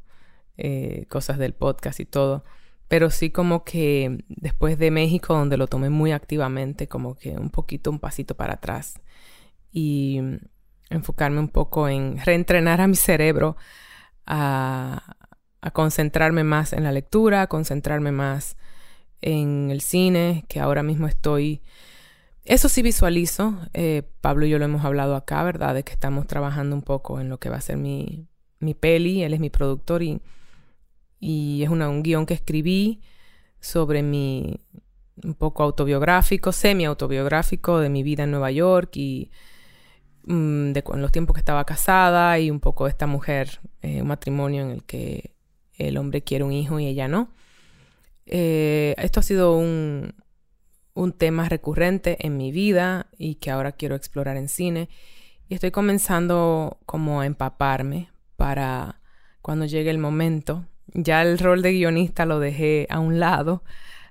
eh, 0.56 1.06
cosas 1.08 1.38
del 1.38 1.52
podcast 1.52 2.00
y 2.00 2.06
todo. 2.06 2.42
Pero 2.88 3.10
sí 3.10 3.30
como 3.30 3.62
que 3.62 4.24
después 4.26 4.76
de 4.76 4.90
México, 4.90 5.32
donde 5.32 5.56
lo 5.58 5.68
tomé 5.68 5.90
muy 5.90 6.10
activamente, 6.10 6.88
como 6.88 7.14
que 7.14 7.38
un 7.38 7.50
poquito, 7.50 7.92
un 7.92 8.00
pasito 8.00 8.34
para 8.34 8.54
atrás. 8.54 9.00
Y 9.70 10.20
enfocarme 10.90 11.38
un 11.38 11.50
poco 11.50 11.88
en 11.88 12.18
reentrenar 12.18 12.80
a 12.80 12.88
mi 12.88 12.96
cerebro 12.96 13.56
a, 14.26 15.15
a 15.66 15.70
concentrarme 15.72 16.44
más 16.44 16.72
en 16.72 16.84
la 16.84 16.92
lectura, 16.92 17.42
a 17.42 17.46
concentrarme 17.46 18.12
más 18.12 18.56
en 19.22 19.70
el 19.70 19.80
cine, 19.80 20.44
que 20.48 20.60
ahora 20.60 20.82
mismo 20.82 21.06
estoy... 21.08 21.62
Eso 22.44 22.68
sí 22.68 22.82
visualizo. 22.82 23.58
Eh, 23.74 24.02
Pablo 24.20 24.46
y 24.46 24.50
yo 24.50 24.58
lo 24.58 24.64
hemos 24.64 24.84
hablado 24.84 25.16
acá, 25.16 25.42
¿verdad? 25.42 25.74
De 25.74 25.82
que 25.82 25.92
estamos 25.92 26.26
trabajando 26.28 26.76
un 26.76 26.82
poco 26.82 27.20
en 27.20 27.28
lo 27.28 27.38
que 27.38 27.48
va 27.48 27.56
a 27.56 27.60
ser 27.60 27.76
mi, 27.76 28.28
mi 28.60 28.74
peli. 28.74 29.24
Él 29.24 29.34
es 29.34 29.40
mi 29.40 29.50
productor 29.50 30.02
y 30.02 30.20
y 31.20 31.62
es 31.62 31.70
una, 31.70 31.88
un 31.88 32.02
guion 32.02 32.26
que 32.26 32.34
escribí 32.34 33.00
sobre 33.60 34.02
mi 34.02 34.60
un 35.24 35.34
poco 35.34 35.62
autobiográfico, 35.62 36.52
semi-autobiográfico 36.52 37.80
de 37.80 37.88
mi 37.88 38.02
vida 38.02 38.24
en 38.24 38.30
Nueva 38.30 38.50
York 38.50 38.96
y 38.96 39.30
mm, 40.24 40.72
de 40.72 40.84
en 40.92 41.02
los 41.02 41.10
tiempos 41.10 41.34
que 41.34 41.40
estaba 41.40 41.64
casada 41.64 42.38
y 42.38 42.50
un 42.50 42.60
poco 42.60 42.84
de 42.84 42.90
esta 42.90 43.06
mujer, 43.06 43.60
eh, 43.80 44.02
un 44.02 44.08
matrimonio 44.08 44.62
en 44.62 44.70
el 44.70 44.84
que 44.84 45.34
el 45.78 45.96
hombre 45.96 46.22
quiere 46.22 46.44
un 46.44 46.52
hijo 46.52 46.80
y 46.80 46.86
ella 46.86 47.08
no. 47.08 47.30
Eh, 48.26 48.94
esto 48.98 49.20
ha 49.20 49.22
sido 49.22 49.56
un, 49.56 50.14
un 50.94 51.12
tema 51.12 51.48
recurrente 51.48 52.16
en 52.26 52.36
mi 52.36 52.52
vida 52.52 53.06
y 53.18 53.36
que 53.36 53.50
ahora 53.50 53.72
quiero 53.72 53.94
explorar 53.94 54.36
en 54.36 54.48
cine 54.48 54.88
y 55.48 55.54
estoy 55.54 55.70
comenzando 55.70 56.78
como 56.86 57.20
a 57.20 57.26
empaparme 57.26 58.10
para 58.36 59.00
cuando 59.42 59.66
llegue 59.66 59.90
el 59.90 59.98
momento 59.98 60.66
ya 60.96 61.22
el 61.22 61.38
rol 61.38 61.62
de 61.62 61.72
guionista 61.72 62.26
lo 62.26 62.40
dejé 62.40 62.86
a 62.90 62.98
un 62.98 63.20
lado, 63.20 63.62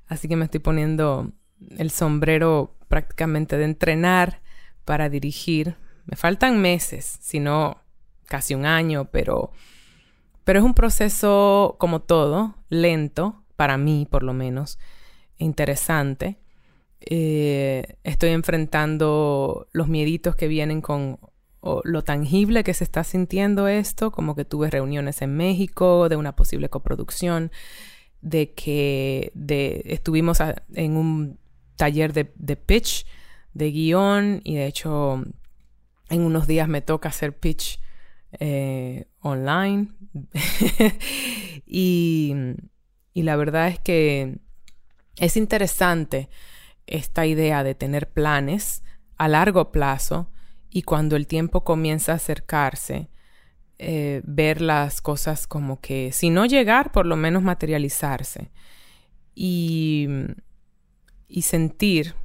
así 0.07 0.27
que 0.27 0.35
me 0.35 0.45
estoy 0.45 0.59
poniendo 0.59 1.31
el 1.77 1.89
sombrero 1.89 2.75
prácticamente 2.87 3.57
de 3.57 3.65
entrenar 3.65 4.41
para 4.83 5.09
dirigir. 5.09 5.75
Me 6.05 6.15
faltan 6.15 6.61
meses, 6.61 7.17
si 7.21 7.39
no 7.39 7.81
casi 8.25 8.53
un 8.53 8.65
año, 8.65 9.05
pero, 9.11 9.51
pero 10.45 10.59
es 10.59 10.65
un 10.65 10.75
proceso 10.75 11.75
como 11.79 12.01
todo, 12.01 12.55
lento, 12.69 13.43
para 13.57 13.77
mí 13.77 14.07
por 14.09 14.23
lo 14.23 14.33
menos, 14.33 14.79
interesante. 15.37 16.37
Eh, 17.01 17.97
estoy 18.03 18.29
enfrentando 18.29 19.67
los 19.73 19.89
mieditos 19.89 20.35
que 20.35 20.47
vienen 20.47 20.81
con 20.81 21.19
lo 21.83 22.03
tangible 22.03 22.63
que 22.63 22.75
se 22.75 22.83
está 22.83 23.03
sintiendo 23.03 23.67
esto, 23.67 24.11
como 24.11 24.35
que 24.35 24.45
tuve 24.45 24.69
reuniones 24.69 25.23
en 25.23 25.35
México 25.35 26.09
de 26.09 26.15
una 26.15 26.35
posible 26.35 26.69
coproducción, 26.69 27.51
de 28.21 28.53
que 28.53 29.31
de, 29.33 29.81
estuvimos 29.85 30.39
en 30.73 30.95
un 30.95 31.39
taller 31.75 32.13
de, 32.13 32.25
pitch, 32.55 33.07
de 33.53 33.71
guion, 33.71 34.41
y 34.43 34.55
de 34.55 34.67
hecho 34.67 35.23
en 36.09 36.21
unos 36.21 36.45
días 36.45 36.67
me 36.67 36.81
toca 36.81 37.09
hacer 37.09 37.35
pitch 37.35 37.79
eh, 38.39 39.07
online. 39.19 39.89
y, 41.65 42.33
y 43.13 43.23
la 43.23 43.35
verdad 43.35 43.67
es 43.67 43.79
que 43.79 44.39
es 45.17 45.37
interesante 45.37 46.29
esta 46.87 47.25
idea 47.25 47.63
de 47.63 47.75
tener 47.75 48.11
planes 48.11 48.83
a 49.17 49.27
largo 49.27 49.71
plazo 49.71 50.29
y 50.69 50.83
cuando 50.83 51.15
el 51.15 51.25
tiempo 51.25 51.63
comienza 51.63 52.11
a 52.11 52.15
acercarse, 52.15 53.09
eh, 53.77 54.21
ver 54.25 54.61
las 54.61 55.01
cosas 55.01 55.47
como 55.47 55.79
que, 55.79 56.11
si 56.11 56.29
no 56.29 56.45
llegar, 56.45 56.91
por 56.91 57.05
lo 57.05 57.15
menos 57.15 57.43
materializarse 57.43 58.51
y, 59.33 60.07
y 61.27 61.43
sentir 61.43 62.15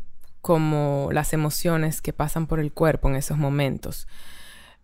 como 0.40 1.10
las 1.12 1.32
emociones 1.32 2.02
que 2.02 2.12
pasan 2.12 2.46
por 2.46 2.60
el 2.60 2.72
cuerpo 2.72 3.08
en 3.08 3.16
esos 3.16 3.38
momentos. 3.38 4.08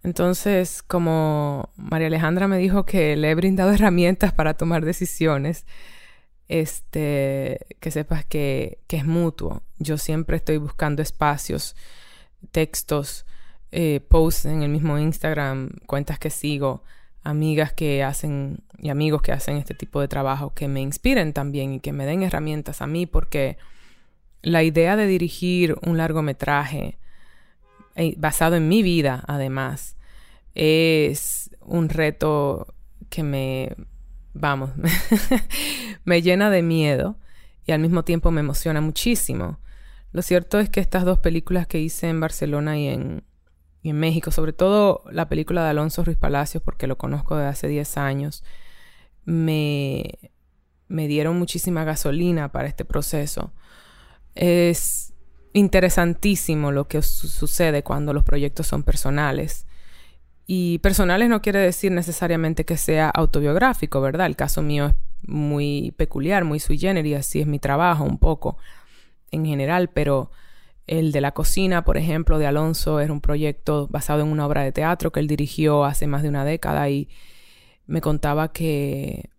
Entonces, 0.03 0.83
como 0.83 1.71
María 1.77 2.07
Alejandra 2.07 2.49
me 2.49 2.59
dijo 2.59 2.85
que 2.85 3.17
le 3.17 3.31
he 3.31 3.35
brindado 3.35 3.71
herramientas 3.75 4.33
para 4.33 4.55
tomar 4.55 4.85
decisiones, 4.85 5.67
este, 6.49 7.67
que 7.81 7.91
sepas 7.91 8.25
que, 8.25 8.79
que 8.87 8.99
es 8.99 9.05
mutuo. 9.05 9.63
Yo 9.79 9.99
siempre 9.99 10.37
estoy 10.37 10.59
buscando 10.59 11.03
espacios, 11.03 11.75
textos, 12.53 13.27
eh, 13.73 14.01
posts 14.09 14.47
en 14.47 14.63
el 14.63 14.71
mismo 14.71 14.99
Instagram, 14.99 15.71
cuentas 15.87 16.19
que 16.19 16.31
sigo, 16.31 16.83
amigas 17.23 17.73
que 17.73 18.05
hacen 18.05 18.61
y 18.79 18.91
amigos 18.91 19.23
que 19.23 19.33
hacen 19.33 19.57
este 19.57 19.75
tipo 19.75 20.01
de 20.01 20.09
trabajo 20.09 20.55
que 20.55 20.69
me 20.69 20.81
inspiren 20.81 21.33
también 21.33 21.75
y 21.75 21.81
que 21.81 21.93
me 21.93 22.07
den 22.07 22.23
herramientas 22.23 22.81
a 22.83 22.87
mí 22.87 23.07
porque 23.07 23.59
la 24.43 24.63
idea 24.63 24.97
de 24.97 25.07
dirigir 25.07 25.77
un 25.83 25.97
largometraje 25.97 26.99
basado 28.17 28.57
en 28.57 28.69
mi 28.69 28.83
vida 28.83 29.25
además 29.27 29.97
es 30.55 31.51
un 31.61 31.89
reto 31.89 32.75
que 33.09 33.23
me 33.23 33.75
vamos 34.35 34.71
me 36.05 36.23
llena 36.23 36.51
de 36.51 36.63
miedo 36.63 37.17
y 37.67 37.73
al 37.73 37.81
mismo 37.81 38.05
tiempo 38.05 38.31
me 38.31 38.41
emociona 38.41 38.81
muchísimo. 38.81 39.59
Lo 40.13 40.23
cierto 40.23 40.59
es 40.61 40.71
que 40.71 40.81
estas 40.81 41.05
dos 41.05 41.19
películas 41.19 41.67
que 41.67 41.81
hice 41.81 42.09
en 42.09 42.21
Barcelona 42.21 42.79
y 42.79 42.87
en, 42.87 43.25
en 43.83 43.99
México, 43.99 44.31
sobre 44.31 44.53
todo 44.53 45.03
la 45.11 45.29
película 45.29 45.65
de 45.65 45.71
Alonso 45.71 46.05
Ruiz 46.05 46.17
Palacios, 46.17 46.63
porque 46.63 46.87
lo 46.87 46.97
conozco 46.97 47.37
de 47.37 47.47
hace 47.47 47.69
10 47.69 47.99
años, 47.99 48.45
me, 49.25 50.31
me 50.89 51.09
dieron 51.09 51.39
muchísima 51.39 51.85
gasolina 51.85 52.53
para 52.53 52.69
este 52.69 52.85
proceso. 52.85 53.53
Es 54.35 55.13
interesantísimo 55.57 56.71
lo 56.71 56.87
que 56.87 57.01
sucede 57.01 57.83
cuando 57.83 58.13
los 58.13 58.25
proyectos 58.25 58.67
son 58.67 58.83
personales. 58.83 59.67
Y 60.47 60.79
personales 60.81 61.31
no 61.31 61.41
quiere 61.41 61.61
decir 61.61 61.91
necesariamente 61.93 62.67
que 62.67 62.77
sea 62.77 63.09
autobiográfico, 63.09 64.03
¿verdad? 64.03 64.27
El 64.27 64.37
caso 64.37 64.61
mío 64.61 64.89
es 64.89 64.95
muy 65.27 65.95
peculiar, 65.97 66.45
muy 66.45 66.61
sui 66.61 66.79
generis, 66.79 67.17
así 67.17 67.41
es 67.41 67.47
mi 67.47 67.59
trabajo 67.59 68.05
un 68.05 68.19
poco 68.19 68.59
en 69.31 69.47
general, 69.47 69.89
pero 69.89 70.31
el 70.87 71.11
de 71.11 71.23
la 71.23 71.33
cocina, 71.33 71.85
por 71.85 71.97
ejemplo, 71.97 72.39
de 72.39 72.47
Alonso, 72.47 73.01
era 73.01 73.13
un 73.13 73.23
proyecto 73.23 73.89
basado 73.89 74.21
en 74.21 74.29
una 74.29 74.47
obra 74.47 74.63
de 74.63 74.73
teatro 74.73 75.11
que 75.11 75.21
él 75.21 75.27
dirigió 75.27 75.85
hace 75.87 76.07
más 76.07 76.23
de 76.23 76.29
una 76.29 76.45
década 76.45 76.91
y 76.91 77.09
me 77.87 78.03
contaba 78.03 78.53
que, 78.53 79.31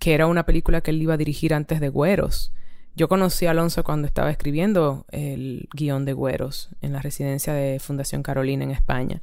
que 0.00 0.12
era 0.12 0.26
una 0.26 0.44
película 0.44 0.80
que 0.80 0.90
él 0.90 1.00
iba 1.00 1.14
a 1.14 1.18
dirigir 1.18 1.54
antes 1.54 1.78
de 1.78 1.88
Güeros. 1.88 2.52
Yo 2.94 3.08
conocí 3.08 3.46
a 3.46 3.52
Alonso 3.52 3.84
cuando 3.84 4.06
estaba 4.06 4.30
escribiendo 4.30 5.06
el 5.10 5.68
guion 5.72 6.04
de 6.04 6.12
Güeros 6.12 6.68
en 6.82 6.92
la 6.92 7.00
residencia 7.00 7.54
de 7.54 7.78
Fundación 7.80 8.22
Carolina 8.22 8.64
en 8.64 8.70
España. 8.70 9.22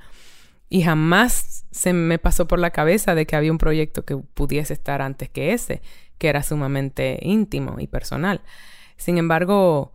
Y 0.70 0.84
jamás 0.84 1.66
se 1.72 1.94
me 1.94 2.18
pasó 2.20 2.48
por 2.48 2.60
la 2.60 2.72
cabeza 2.72 3.16
de 3.16 3.26
que 3.26 3.36
había 3.36 3.52
un 3.52 3.58
proyecto 3.58 4.06
que 4.06 4.18
pudiese 4.18 4.74
estar 4.74 5.02
antes 5.02 5.30
que 5.30 5.54
ese, 5.54 5.82
que 6.18 6.30
era 6.30 6.42
sumamente 6.44 7.20
íntimo 7.22 7.80
y 7.80 7.88
personal. 7.88 8.42
Sin 8.98 9.18
embargo, 9.18 9.94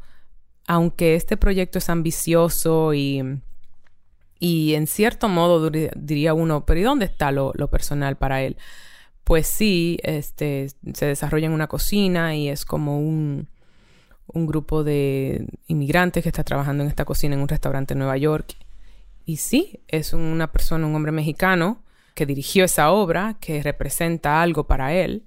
aunque 0.67 1.15
este 1.15 1.37
proyecto 1.37 1.79
es 1.79 1.89
ambicioso 1.91 2.95
y, 2.95 3.23
y 4.39 4.75
en 4.75 4.87
cierto 4.87 5.29
modo 5.29 5.71
diría 5.71 6.35
uno, 6.35 6.65
pero 6.65 6.81
¿y 6.81 6.85
dónde 6.85 7.07
está 7.07 7.33
lo, 7.33 7.53
personal 7.71 8.17
para 8.17 8.43
él? 8.43 8.57
Pues 9.25 9.47
sí, 9.47 9.99
este, 10.03 10.69
se 10.93 11.07
desarrolla 11.07 11.47
en 11.47 11.53
una 11.53 11.67
cocina 11.67 12.35
y 12.35 12.49
es 12.49 12.65
como 12.65 12.99
un, 12.99 13.49
un 14.27 14.47
grupo 14.47 14.85
de 14.85 15.47
inmigrantes 15.67 16.23
que 16.23 16.29
está 16.29 16.45
trabajando 16.45 16.83
en 16.83 16.89
esta 16.89 17.05
cocina 17.05 17.35
en 17.35 17.43
un 17.43 17.49
restaurante 17.49 17.95
en 17.95 17.99
Nueva 17.99 18.17
York. 18.17 18.57
Y 19.25 19.39
sí, 19.39 19.81
es 19.89 20.13
una 20.13 20.53
persona, 20.53 20.87
un 20.87 20.95
hombre 20.95 21.13
mexicano 21.13 21.83
que 22.15 22.27
dirigió 22.27 22.65
esa 22.65 22.91
obra, 22.91 23.37
que 23.41 23.63
representa 23.63 24.43
algo 24.43 24.67
para 24.67 24.95
él. 24.95 25.25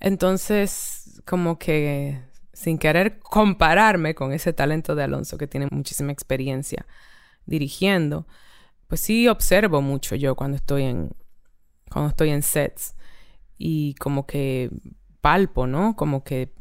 Entonces, 0.00 1.20
como 1.24 1.58
que 1.58 2.22
sin 2.52 2.78
querer 2.78 3.20
compararme 3.20 4.14
con 4.14 4.32
ese 4.32 4.52
talento 4.52 4.94
de 4.94 5.04
Alonso 5.04 5.38
que 5.38 5.46
tiene 5.46 5.68
muchísima 5.70 6.10
experiencia 6.10 6.86
dirigiendo, 7.46 8.26
pues 8.88 9.00
sí 9.00 9.28
observo 9.28 9.80
mucho 9.80 10.16
yo 10.16 10.34
cuando 10.34 10.56
estoy 10.56 10.84
en 10.84 11.12
cuando 11.90 12.10
estoy 12.10 12.30
en 12.30 12.42
sets 12.42 12.96
y 13.56 13.94
como 13.94 14.26
que 14.26 14.70
palpo, 15.28 15.66
¿no? 15.66 15.94
Como 15.94 16.24
que 16.24 16.54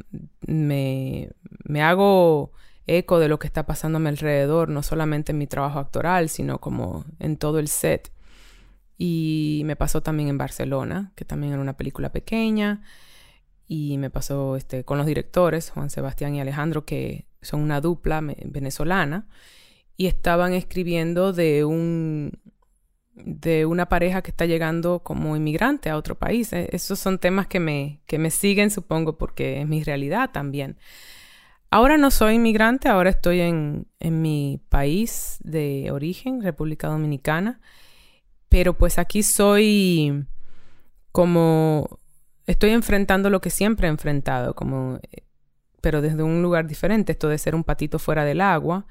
me, 0.45 1.29
me 1.63 1.81
hago 1.81 2.51
eco 2.85 3.17
de 3.17 3.29
lo 3.29 3.39
que 3.39 3.47
está 3.47 3.65
pasando 3.65 3.95
a 3.95 4.01
mi 4.01 4.09
alrededor, 4.09 4.67
no 4.67 4.83
solamente 4.83 5.31
en 5.31 5.37
mi 5.37 5.47
trabajo 5.47 5.79
actoral, 5.79 6.27
sino 6.27 6.59
como 6.59 7.05
en 7.19 7.37
todo 7.37 7.59
el 7.59 7.69
set. 7.69 8.11
Y 8.97 9.61
me 9.63 9.77
pasó 9.77 10.03
también 10.03 10.27
en 10.27 10.37
Barcelona, 10.37 11.13
que 11.15 11.23
también 11.23 11.53
era 11.53 11.61
una 11.61 11.77
película 11.77 12.11
pequeña. 12.11 12.81
Y 13.69 13.97
me 13.99 14.09
pasó 14.09 14.57
este, 14.57 14.83
con 14.83 14.97
los 14.97 15.07
directores, 15.07 15.69
Juan 15.69 15.89
Sebastián 15.89 16.35
y 16.35 16.41
Alejandro, 16.41 16.83
que 16.83 17.25
son 17.41 17.61
una 17.61 17.79
dupla 17.79 18.19
venezolana. 18.19 19.29
Y 19.95 20.07
estaban 20.07 20.51
escribiendo 20.51 21.31
de 21.31 21.63
un 21.63 22.37
de 23.25 23.65
una 23.65 23.89
pareja 23.89 24.21
que 24.21 24.31
está 24.31 24.45
llegando 24.45 24.99
como 24.99 25.35
inmigrante 25.35 25.89
a 25.89 25.97
otro 25.97 26.15
país. 26.15 26.53
E, 26.53 26.69
esos 26.71 26.99
son 26.99 27.19
temas 27.19 27.47
que 27.47 27.59
me, 27.59 28.01
que 28.05 28.17
me 28.19 28.31
siguen, 28.31 28.71
supongo, 28.71 29.17
porque 29.17 29.61
es 29.61 29.67
mi 29.67 29.83
realidad 29.83 30.31
también. 30.31 30.77
Ahora 31.69 31.97
no 31.97 32.11
soy 32.11 32.35
inmigrante, 32.35 32.87
ahora 32.89 33.09
estoy 33.09 33.41
en, 33.41 33.87
en 33.99 34.21
mi 34.21 34.61
país 34.69 35.37
de 35.43 35.89
origen, 35.91 36.41
República 36.41 36.87
Dominicana, 36.87 37.59
pero 38.49 38.77
pues 38.77 38.97
aquí 38.99 39.23
soy 39.23 40.25
como 41.11 41.99
estoy 42.45 42.69
enfrentando 42.71 43.29
lo 43.29 43.41
que 43.41 43.49
siempre 43.49 43.87
he 43.87 43.89
enfrentado, 43.89 44.55
como 44.55 44.99
pero 45.81 46.01
desde 46.01 46.23
un 46.23 46.41
lugar 46.41 46.67
diferente, 46.67 47.11
esto 47.11 47.29
de 47.29 47.37
ser 47.37 47.55
un 47.55 47.63
patito 47.63 47.99
fuera 47.99 48.25
del 48.25 48.41
agua, 48.41 48.87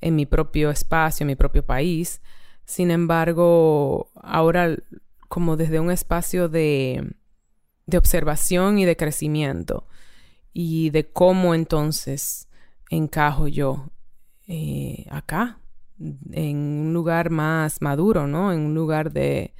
en 0.00 0.16
mi 0.16 0.26
propio 0.26 0.70
espacio, 0.70 1.24
en 1.24 1.28
mi 1.28 1.36
propio 1.36 1.64
país. 1.64 2.20
Sin 2.68 2.90
embargo, 2.90 4.10
ahora 4.14 4.76
como 5.28 5.56
desde 5.56 5.80
un 5.80 5.90
espacio 5.90 6.50
de, 6.50 7.14
de 7.86 7.96
observación 7.96 8.78
y 8.78 8.84
de 8.84 8.94
crecimiento 8.94 9.86
y 10.52 10.90
de 10.90 11.10
cómo 11.10 11.54
entonces 11.54 12.46
encajo 12.90 13.48
yo 13.48 13.90
eh, 14.46 15.06
acá, 15.10 15.60
en 15.98 16.58
un 16.58 16.92
lugar 16.92 17.30
más 17.30 17.80
maduro, 17.80 18.26
¿no? 18.26 18.52
En 18.52 18.60
un 18.60 18.74
lugar 18.74 19.12
de, 19.12 19.54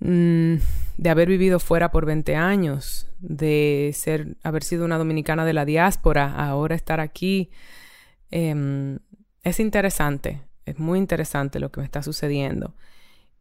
mm, 0.00 0.54
de 0.96 1.10
haber 1.10 1.28
vivido 1.28 1.60
fuera 1.60 1.92
por 1.92 2.04
20 2.04 2.34
años, 2.34 3.08
de 3.20 3.92
ser, 3.94 4.36
haber 4.42 4.64
sido 4.64 4.84
una 4.84 4.98
dominicana 4.98 5.44
de 5.44 5.52
la 5.52 5.64
diáspora, 5.64 6.34
ahora 6.34 6.74
estar 6.74 6.98
aquí. 6.98 7.50
Em, 8.32 8.98
es 9.44 9.60
interesante, 9.60 10.47
es 10.70 10.78
muy 10.78 10.98
interesante 10.98 11.60
lo 11.60 11.70
que 11.70 11.80
me 11.80 11.86
está 11.86 12.02
sucediendo. 12.02 12.74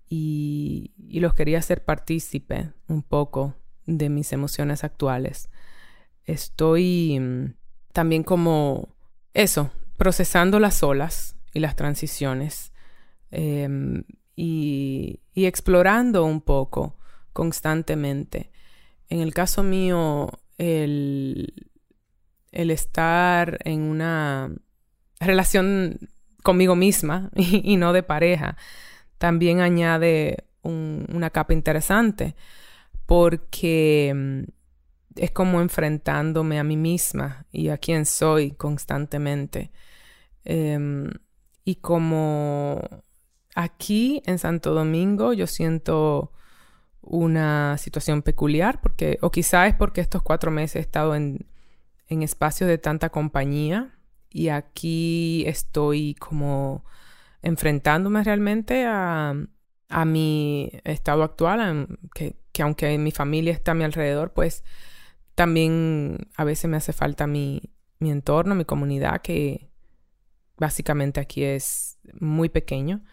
Y, 0.09 0.93
y 0.97 1.19
los 1.19 1.33
quería 1.33 1.59
hacer 1.59 1.83
partícipe 1.83 2.71
un 2.87 3.03
poco 3.03 3.55
de 3.85 4.09
mis 4.09 4.31
emociones 4.33 4.83
actuales. 4.83 5.49
Estoy 6.25 7.19
mm, 7.19 7.53
también 7.93 8.23
como 8.23 8.89
eso, 9.33 9.71
procesando 9.97 10.59
las 10.59 10.83
olas 10.83 11.35
y 11.53 11.59
las 11.59 11.75
transiciones 11.75 12.71
em, 13.31 14.03
y, 14.35 15.19
explorando 15.33 16.25
un 16.25 16.41
poco 16.41 16.97
constantemente. 17.33 18.51
En 19.09 19.21
el 19.21 19.33
caso 19.33 19.63
mío, 19.63 20.29
el, 20.57 21.69
el 22.51 22.71
estar 22.71 23.59
en 23.63 23.81
una 23.81 24.51
relación 25.19 26.09
conmigo 26.47 26.77
misma 26.77 27.29
y, 27.35 27.75
no 27.75 27.91
de 27.91 28.03
pareja 28.03 28.55
también 29.17 29.59
añade 29.59 30.45
una 30.63 31.29
capa 31.29 31.53
interesante 31.53 32.35
porque 33.05 34.07
em, 34.09 34.45
es 35.15 35.31
como 35.31 35.59
enfrentándome 35.59 36.57
a 36.57 36.63
mí 36.63 36.77
misma 36.77 37.45
y 37.51 37.67
a 37.69 37.77
quien 37.77 38.05
soy 38.05 38.51
constantemente. 38.51 39.71
Em, 40.45 41.09
y 41.65 41.75
como 41.75 42.81
aquí 43.55 44.21
en 44.25 44.39
Santo 44.39 44.73
Domingo 44.73 45.33
yo 45.33 45.47
siento 45.47 46.31
una 47.01 47.77
situación 47.77 48.21
peculiar, 48.21 48.79
porque, 48.81 49.17
o 49.21 49.31
quizá 49.31 49.67
es 49.67 49.75
porque 49.75 50.01
estos 50.01 50.21
cuatro 50.21 50.51
meses 50.51 50.77
he 50.77 50.79
estado 50.79 51.13
en, 51.15 51.45
en 52.07 52.23
espacios 52.23 52.69
de 52.69 52.77
tanta 52.77 53.09
compañía 53.09 53.96
y 54.37 54.49
aquí 54.49 55.43
estoy 55.47 56.13
como 56.13 56.85
enfrentándome 57.41 58.23
realmente 58.23 58.85
a, 58.85 59.33
a 59.89 60.05
mi 60.05 60.71
estado 60.83 61.23
actual, 61.23 61.97
que, 62.13 62.35
que, 62.51 62.61
aunque 62.61 62.95
mi 62.99 63.09
familia 63.11 63.51
está 63.51 63.71
a 63.71 63.73
mi 63.73 63.83
alrededor, 63.83 64.33
pues 64.33 64.63
también 65.33 66.27
a 66.35 66.43
veces 66.43 66.69
me 66.69 66.77
hace 66.77 66.93
falta 66.93 67.25
mi, 67.25 67.73
mi 67.97 68.11
entorno, 68.11 68.53
mi 68.53 68.63
comunidad, 68.63 69.21
que, 69.23 69.71
básicamente 70.57 71.19
aquí 71.19 71.43
es 71.43 71.97
muy 72.19 72.49
pequeño. 72.49 73.03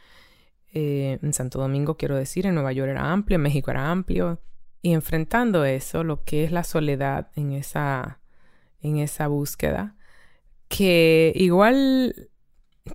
Eh, 0.74 1.18
en 1.22 1.32
Santo 1.32 1.58
Domingo, 1.58 1.96
quiero 1.96 2.16
decir, 2.16 2.44
en 2.44 2.54
Nueva 2.54 2.72
York 2.72 2.90
era 2.90 3.12
amplio, 3.12 3.36
en 3.36 3.42
México 3.42 3.70
era 3.70 3.90
amplio. 3.90 4.42
Y 4.82 4.92
enfrentando 4.92 5.64
eso, 5.64 6.04
lo 6.04 6.22
que 6.22 6.44
es 6.44 6.52
la 6.52 6.64
soledad 6.64 7.30
en 7.34 7.52
esa, 7.52 8.20
en 8.82 8.98
esa 8.98 9.26
búsqueda, 9.28 9.96
que 10.76 11.32
igual 11.36 12.30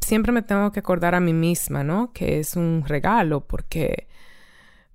siempre 0.02 0.34
me 0.34 0.42
tengo 0.42 0.74
que 0.74 0.82
acordar 0.82 1.15
a 1.15 1.22
mí 1.22 1.32
misma, 1.32 1.82
¿no? 1.82 2.12
Que 2.12 2.39
es 2.39 2.58
un 2.58 2.84
regalo, 2.86 3.48
porque 3.48 4.10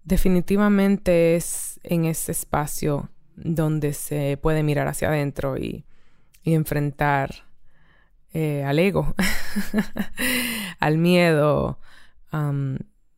definitivamente 0.03 1.35
es 1.35 1.81
en 1.83 2.05
ese 2.05 2.33
espacio 2.33 3.09
donde 3.37 3.95
se 3.95 4.37
puede 4.37 4.63
mirar 4.63 4.87
hacia 4.87 5.09
adentro 5.09 5.57
y, 5.57 5.87
enfrentar 6.47 7.47
eh, 8.35 8.65
al 8.65 8.79
ego, 8.79 9.15
al 10.79 10.99
miedo 10.99 11.79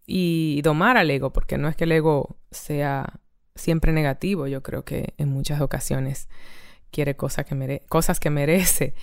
y 0.06 0.62
domar 0.62 0.96
al 0.96 1.10
ego, 1.10 1.32
porque 1.32 1.58
no 1.58 1.66
es 1.68 1.74
que 1.74 1.84
el 1.84 1.92
ego 1.92 2.38
sea 2.52 3.18
siempre 3.56 3.92
negativo, 3.92 4.46
yo 4.46 4.62
creo 4.62 4.84
que 4.84 5.14
en 5.18 5.28
muchas 5.28 5.60
ocasiones 5.60 6.28
quiere 6.92 7.16
cosas 7.16 7.46
que, 7.46 7.82
cosas 7.88 8.20
que 8.20 8.30
merece, 8.30 8.94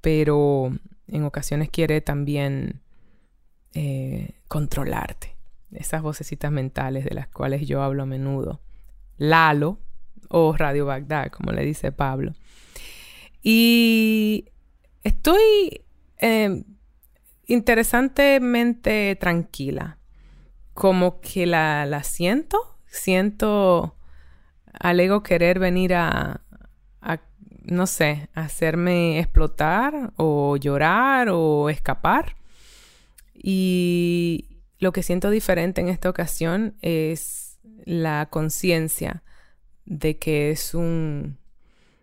pero 0.00 0.72
en 1.08 1.24
ocasiones 1.24 1.70
quiere 1.70 2.00
también 2.00 2.80
eh, 3.74 4.34
controlarte. 4.48 5.36
Esas 5.72 6.02
vocecitas 6.02 6.50
mentales 6.52 7.04
de 7.04 7.14
las 7.14 7.28
cuales 7.28 7.66
yo 7.66 7.82
hablo 7.82 8.04
a 8.04 8.06
menudo. 8.06 8.60
Lalo 9.18 9.78
o 10.28 10.56
Radio 10.56 10.86
Bagdad, 10.86 11.30
como 11.30 11.52
le 11.52 11.64
dice 11.64 11.92
Pablo. 11.92 12.34
Y 13.42 14.50
Estoy 15.06 15.84
em, 16.18 16.64
interesantemente 17.46 19.16
tranquila. 19.20 19.98
Como 20.74 21.20
que 21.20 21.46
la, 21.46 21.86
la, 21.86 22.02
siento. 22.02 22.58
Siento 22.86 23.94
al 24.72 24.98
ego 24.98 25.22
querer 25.22 25.60
venir 25.60 25.94
a, 25.94 26.40
a, 27.00 27.20
no 27.66 27.86
sé, 27.86 28.28
hacerme 28.34 29.18
explotar 29.18 30.12
o 30.16 30.56
llorar 30.56 31.28
o 31.30 31.68
escapar. 31.70 32.36
Y 33.34 34.62
lo 34.78 34.92
que 34.92 35.02
siento 35.02 35.30
diferente 35.30 35.80
en 35.80 35.88
esta 35.88 36.08
ocasión 36.08 36.76
es 36.80 37.58
la 37.84 38.26
conciencia 38.30 39.22
de 39.84 40.18
que 40.18 40.50
es 40.50 40.74
un 40.74 41.38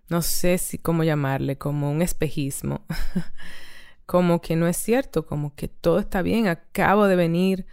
no 0.09 0.21
sé 0.21 0.57
si 0.59 0.77
cómo 0.77 1.03
llamarle, 1.03 1.57
como 1.57 1.91
un 1.91 2.01
espejismo, 2.03 2.85
como 4.05 4.41
que 4.41 4.55
no 4.55 4.67
es 4.67 4.77
cierto, 4.77 5.25
como 5.25 5.55
que 5.55 5.67
todo 5.67 5.97
está 5.99 6.21
bien, 6.21 6.47
acabo 6.47 7.07
de 7.07 7.15
venir 7.15 7.65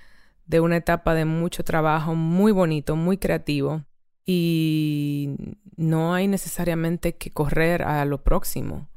de 0.47 0.61
una 0.61 0.79
etapa 0.79 1.15
de 1.15 1.27
mucho 1.27 1.65
trabajo 1.65 2.15
muy 2.15 2.51
bonito, 2.53 2.97
muy 2.97 3.19
creativo 3.19 3.85
y 4.33 5.35
no 5.77 6.15
hay 6.15 6.29
necesariamente 6.29 7.17
que 7.17 7.33
correr 7.33 7.83
a 7.83 8.05
lo 8.05 8.23
próximo. 8.23 8.89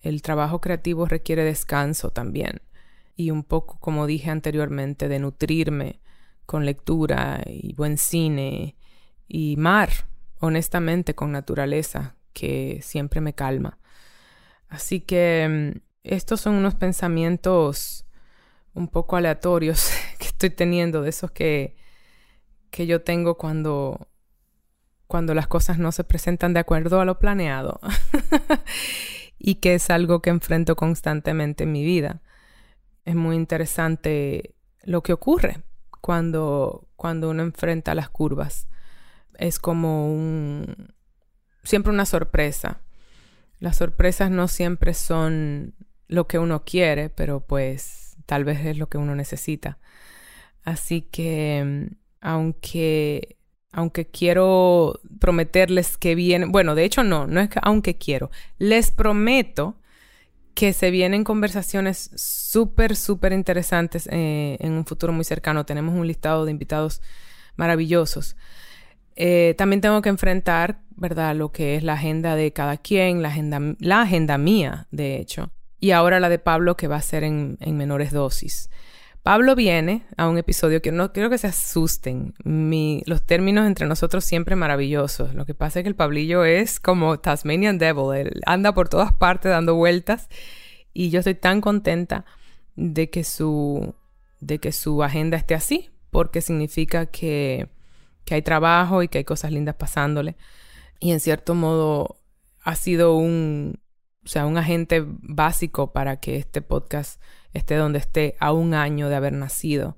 El 0.00 0.22
trabajo 0.22 0.60
creativo 0.60 1.06
requiere 1.06 1.42
descanso 1.42 2.10
también 2.10 2.62
y 3.16 3.32
un 3.32 3.42
poco, 3.42 3.80
como 3.80 4.06
dije 4.06 4.30
anteriormente, 4.30 5.08
de 5.08 5.18
nutrirme 5.18 6.00
con 6.46 6.64
lectura 6.64 7.42
y 7.44 7.72
buen 7.74 7.98
cine 7.98 8.76
y 9.26 9.56
mar, 9.56 9.90
honestamente, 10.38 11.16
con 11.16 11.32
naturaleza, 11.32 12.14
que 12.32 12.78
siempre 12.82 13.20
me 13.20 13.34
calma. 13.34 13.80
Así 14.68 15.00
que 15.00 15.72
mm, 15.74 15.80
estos 16.04 16.40
son 16.40 16.54
unos 16.54 16.76
pensamientos 16.76 18.06
un 18.74 18.86
poco 18.86 19.16
aleatorios 19.16 19.90
que 20.20 20.26
estoy 20.26 20.50
teniendo, 20.50 21.02
de 21.02 21.08
esos 21.10 21.32
que, 21.32 21.74
que 22.70 22.86
yo 22.86 23.02
tengo 23.02 23.36
cuando, 23.36 24.08
cuando 25.12 25.34
las 25.34 25.46
cosas 25.46 25.78
no 25.78 25.92
se 25.92 26.04
presentan 26.04 26.54
de 26.54 26.60
acuerdo 26.60 26.98
a 26.98 27.04
lo 27.04 27.18
planeado 27.18 27.80
y 29.38 29.56
que 29.56 29.74
es 29.74 29.90
algo 29.90 30.22
que 30.22 30.30
enfrento 30.30 30.74
constantemente 30.74 31.64
en 31.64 31.72
mi 31.72 31.84
vida. 31.84 32.22
Es 33.04 33.14
muy 33.14 33.36
interesante 33.36 34.54
lo 34.84 35.02
que 35.02 35.12
ocurre 35.12 35.64
cuando, 36.00 36.88
cuando 36.96 37.28
uno 37.28 37.42
enfrenta 37.42 37.94
las 37.94 38.08
curvas. 38.08 38.68
Es 39.34 39.58
como 39.58 40.10
un 40.10 40.94
siempre 41.62 41.92
una 41.92 42.06
sorpresa. 42.06 42.80
Las 43.58 43.76
sorpresas 43.76 44.30
no 44.30 44.48
siempre 44.48 44.94
son 44.94 45.74
lo 46.08 46.26
que 46.26 46.38
uno 46.38 46.64
quiere, 46.64 47.10
pero 47.10 47.40
pues 47.40 48.16
tal 48.24 48.44
vez 48.44 48.64
es 48.64 48.78
lo 48.78 48.88
que 48.88 48.96
uno 48.96 49.14
necesita. 49.14 49.78
Así 50.64 51.02
que 51.02 51.90
aunque 52.22 53.41
aunque 53.72 54.06
quiero 54.06 55.00
prometerles 55.18 55.96
que 55.96 56.14
viene, 56.14 56.46
bueno, 56.46 56.74
de 56.74 56.84
hecho 56.84 57.02
no, 57.02 57.26
no 57.26 57.40
es 57.40 57.48
que 57.48 57.58
aunque 57.62 57.96
quiero, 57.96 58.30
les 58.58 58.90
prometo 58.90 59.76
que 60.54 60.74
se 60.74 60.90
vienen 60.90 61.24
conversaciones 61.24 62.10
súper, 62.14 62.94
súper 62.94 63.32
interesantes 63.32 64.06
eh, 64.12 64.58
en 64.60 64.72
un 64.72 64.84
futuro 64.84 65.12
muy 65.12 65.24
cercano. 65.24 65.64
Tenemos 65.64 65.94
un 65.94 66.06
listado 66.06 66.44
de 66.44 66.50
invitados 66.50 67.00
maravillosos. 67.56 68.36
Eh, 69.16 69.54
también 69.56 69.80
tengo 69.80 70.02
que 70.02 70.10
enfrentar, 70.10 70.80
¿verdad?, 70.94 71.34
lo 71.34 71.52
que 71.52 71.76
es 71.76 71.82
la 71.82 71.94
agenda 71.94 72.36
de 72.36 72.52
cada 72.52 72.76
quien, 72.76 73.22
la 73.22 73.28
agenda, 73.28 73.60
la 73.78 74.02
agenda 74.02 74.36
mía, 74.36 74.88
de 74.90 75.16
hecho, 75.16 75.50
y 75.80 75.92
ahora 75.92 76.20
la 76.20 76.28
de 76.28 76.38
Pablo, 76.38 76.76
que 76.76 76.88
va 76.88 76.96
a 76.96 77.02
ser 77.02 77.24
en 77.24 77.56
menores 77.76 78.12
dosis. 78.12 78.70
Pablo 79.22 79.54
viene 79.54 80.04
a 80.16 80.28
un 80.28 80.36
episodio 80.36 80.82
que 80.82 80.90
no 80.90 81.12
quiero 81.12 81.30
que 81.30 81.38
se 81.38 81.46
asusten. 81.46 82.34
los 83.06 83.22
términos 83.22 83.66
entre 83.66 83.86
nosotros 83.86 84.24
siempre 84.24 84.56
maravillosos. 84.56 85.34
Lo 85.34 85.46
que 85.46 85.54
pasa 85.54 85.78
es 85.78 85.84
que 85.84 85.88
el 85.88 85.94
Pablillo 85.94 86.44
es 86.44 86.80
como 86.80 87.20
Tasmanian 87.20 87.78
Devil. 87.78 88.14
Él 88.16 88.40
anda 88.46 88.74
por 88.74 88.88
todas 88.88 89.12
partes 89.12 89.52
dando 89.52 89.76
vueltas. 89.76 90.28
Y 90.92 91.10
yo 91.10 91.20
estoy 91.20 91.36
tan 91.36 91.60
contenta 91.60 92.24
de 92.74 93.10
que 93.10 93.22
su, 93.22 93.94
de 94.40 94.58
que 94.58 94.72
su 94.72 95.02
agenda 95.04 95.36
esté 95.36 95.54
así, 95.54 95.90
porque 96.10 96.40
significa 96.40 97.06
que, 97.06 97.68
que 98.24 98.34
hay 98.34 98.42
trabajo 98.42 99.04
y 99.04 99.08
que 99.08 99.18
hay 99.18 99.24
cosas 99.24 99.52
lindas 99.52 99.76
pasándole. 99.76 100.36
Y 100.98 101.12
en 101.12 101.20
cierto 101.20 101.54
modo 101.54 102.16
ha 102.64 102.74
sido 102.74 103.16
un, 103.16 103.78
o 104.24 104.28
sea, 104.28 104.46
un 104.46 104.56
agente 104.56 105.04
básico 105.06 105.92
para 105.92 106.18
que 106.20 106.36
este 106.36 106.62
podcast 106.62 107.20
esté 107.52 107.74
donde 107.76 107.98
esté 107.98 108.36
a 108.38 108.52
un 108.52 108.74
año 108.74 109.08
de 109.08 109.16
haber 109.16 109.32
nacido. 109.32 109.96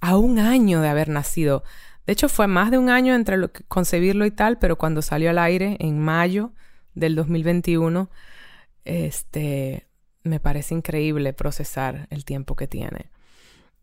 A 0.00 0.16
un 0.16 0.38
año 0.38 0.80
de 0.80 0.88
haber 0.88 1.08
nacido. 1.08 1.62
De 2.06 2.14
hecho, 2.14 2.28
fue 2.28 2.46
más 2.46 2.70
de 2.70 2.78
un 2.78 2.88
año 2.88 3.14
entre 3.14 3.36
lo 3.36 3.52
que, 3.52 3.62
concebirlo 3.64 4.24
y 4.24 4.30
tal, 4.30 4.58
pero 4.58 4.78
cuando 4.78 5.02
salió 5.02 5.30
al 5.30 5.38
aire 5.38 5.76
en 5.80 5.98
mayo 5.98 6.52
del 6.94 7.14
2021, 7.14 8.10
este, 8.84 9.86
me 10.22 10.40
parece 10.40 10.74
increíble 10.74 11.34
procesar 11.34 12.06
el 12.10 12.24
tiempo 12.24 12.56
que 12.56 12.66
tiene. 12.66 13.10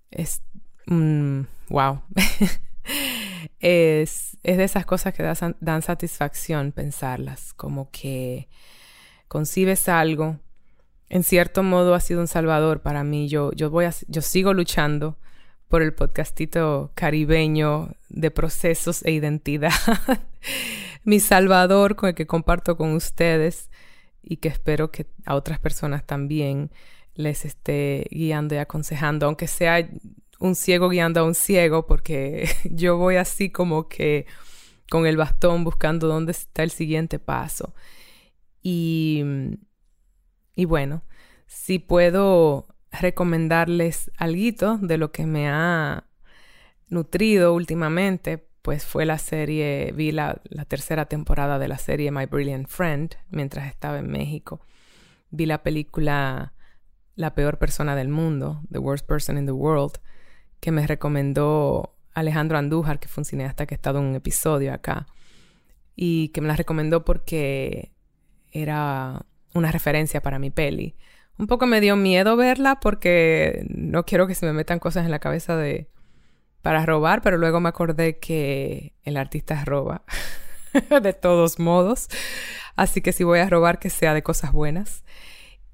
Es, 0.10 0.42
wow. 0.88 2.02
es, 3.60 4.38
es, 4.42 4.58
de 4.58 4.64
esas 4.64 4.88
cosas 4.88 5.14
que 5.14 5.24
dan 5.24 5.82
satisfacción 5.84 6.72
pensarlas, 6.72 7.54
como 7.54 7.92
que 7.92 8.50
concibes 9.28 9.90
algo 9.90 10.40
en 11.10 11.24
cierto 11.24 11.64
modo 11.64 11.94
ha 11.94 12.00
sido 12.00 12.20
un 12.20 12.28
salvador 12.28 12.82
para 12.82 13.04
mí. 13.04 13.28
Yo, 13.30 13.52
yo, 13.54 13.70
voy 13.70 13.88
yo 14.08 14.22
sigo 14.22 14.54
luchando 14.54 15.18
por 15.68 15.82
el 15.82 15.94
podcastito 15.94 16.92
caribeño 16.96 17.94
de 18.10 18.32
procesos 18.32 19.04
e 19.06 19.12
identidad. 19.12 19.72
Mi 21.04 21.20
salvador 21.20 21.96
con 21.96 22.10
el 22.10 22.16
que 22.16 22.28
comparto 22.28 22.76
con 22.76 22.94
ustedes 22.94 23.70
y 24.22 24.38
que 24.38 24.50
espero 24.50 24.92
que 24.92 25.08
a 25.26 25.36
otras 25.36 25.60
personas 25.60 26.06
también 26.06 26.72
les 27.16 27.46
esté 27.46 28.08
guiando 28.12 28.56
y 28.56 28.58
aconsejando, 28.58 29.26
aunque 29.26 29.48
sea 29.48 29.88
un 30.40 30.56
ciego 30.56 30.90
guiando 30.90 31.22
a 31.22 31.24
un 31.24 31.36
ciego, 31.36 31.88
porque 31.88 32.50
yo 32.66 32.98
voy 32.98 33.16
así 33.16 33.50
como 33.50 33.88
que 33.88 34.26
con 34.90 35.06
el 35.06 35.16
bastón 35.16 35.64
buscando 35.64 36.08
dónde 36.08 36.34
está 36.34 36.64
el 36.64 36.72
siguiente 36.72 37.18
paso. 37.18 37.74
Y 38.62 39.24
y 40.58 40.66
bueno, 40.66 41.04
si 41.46 41.78
puedo 41.78 42.66
recomendarles 42.92 44.12
algo 44.18 44.80
de 44.82 44.98
lo 44.98 45.12
que 45.12 45.28
me 45.28 45.50
ha 45.50 46.08
nutrido 46.90 47.54
últimamente, 47.54 48.50
pues 48.64 48.84
fue 48.84 49.06
la 49.06 49.20
serie, 49.20 49.94
vi 49.96 50.12
la, 50.12 50.42
tercera 50.68 51.06
temporada 51.06 51.60
de 51.60 51.68
la 51.68 51.78
serie 51.78 52.10
My 52.10 52.26
Brilliant 52.26 52.68
Friend 52.68 53.14
mientras 53.30 53.68
estaba 53.68 54.00
en 54.00 54.08
México. 54.08 54.60
Vi 55.30 55.46
la 55.46 55.62
película 55.62 56.54
La 57.16 57.36
peor 57.36 57.60
persona 57.60 57.96
del 57.96 58.10
mundo, 58.10 58.64
The 58.72 58.80
Worst 58.80 59.06
Person 59.06 59.38
in 59.38 59.46
the 59.46 59.52
World, 59.52 60.00
que 60.60 60.72
me 60.72 60.88
recomendó 60.88 61.96
Alejandro 62.16 62.58
Andújar, 62.58 63.00
que 63.00 63.08
fue 63.08 63.22
un 63.22 63.26
cineasta 63.26 63.68
que 63.68 63.76
ha 63.76 63.78
estado 63.78 64.00
en 64.00 64.06
un 64.06 64.16
episodio 64.16 64.74
acá, 64.74 65.06
y 65.96 66.30
que 66.30 66.42
me 66.42 66.48
la 66.48 66.56
recomendó 66.56 67.06
porque 67.06 67.92
era 68.62 69.26
una 69.54 69.72
referencia 69.72 70.22
para 70.22 70.40
mi 70.40 70.50
peli. 70.50 70.96
Un 71.38 71.48
poco 71.48 71.68
me 71.68 71.82
dio 71.82 71.96
miedo 71.96 72.36
verla 72.36 72.80
porque 72.80 73.66
no 73.70 74.06
quiero 74.06 74.28
que 74.28 74.36
se 74.36 74.46
me 74.46 74.54
metan 74.54 74.80
cosas 74.80 75.06
en 75.06 75.12
la 75.12 75.20
cabeza 75.20 75.56
de 75.56 75.88
para 76.62 76.86
robar, 76.86 77.22
pero 77.22 77.38
luego 77.38 77.60
me 77.60 77.70
acordé 77.70 78.18
que 78.20 78.94
el 79.04 79.18
artista 79.18 79.64
roba 79.64 80.04
de 81.02 81.14
todos 81.14 81.60
modos. 81.60 82.08
Así 82.76 83.02
que 83.02 83.14
si 83.14 83.24
voy 83.24 83.40
a 83.40 83.50
robar 83.50 83.80
que 83.80 83.90
sea 83.90 84.14
de 84.14 84.24
cosas 84.24 84.52
buenas. 84.52 85.04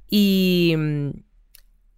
Y 0.09 0.75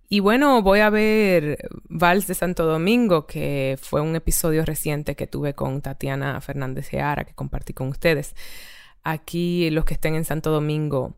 y 0.07 0.19
bueno, 0.19 0.61
voy 0.61 0.81
a 0.81 0.89
ver 0.89 1.57
Vals 1.89 2.27
de 2.27 2.35
Santo 2.35 2.65
Domingo, 2.65 3.25
que 3.25 3.77
fue 3.81 4.01
un 4.01 4.15
episodio 4.15 4.63
reciente 4.63 5.15
que 5.15 5.25
tuve 5.25 5.55
con 5.55 5.81
Tatiana 5.81 6.39
Fernández 6.41 6.87
Seara, 6.89 7.25
que 7.25 7.33
compartí 7.33 7.73
con 7.73 7.87
ustedes. 7.87 8.35
Aquí 9.05 9.69
los 9.69 9.85
que 9.85 9.93
estén 9.93 10.15
en 10.15 10.25
Santo 10.25 10.51
Domingo 10.51 11.15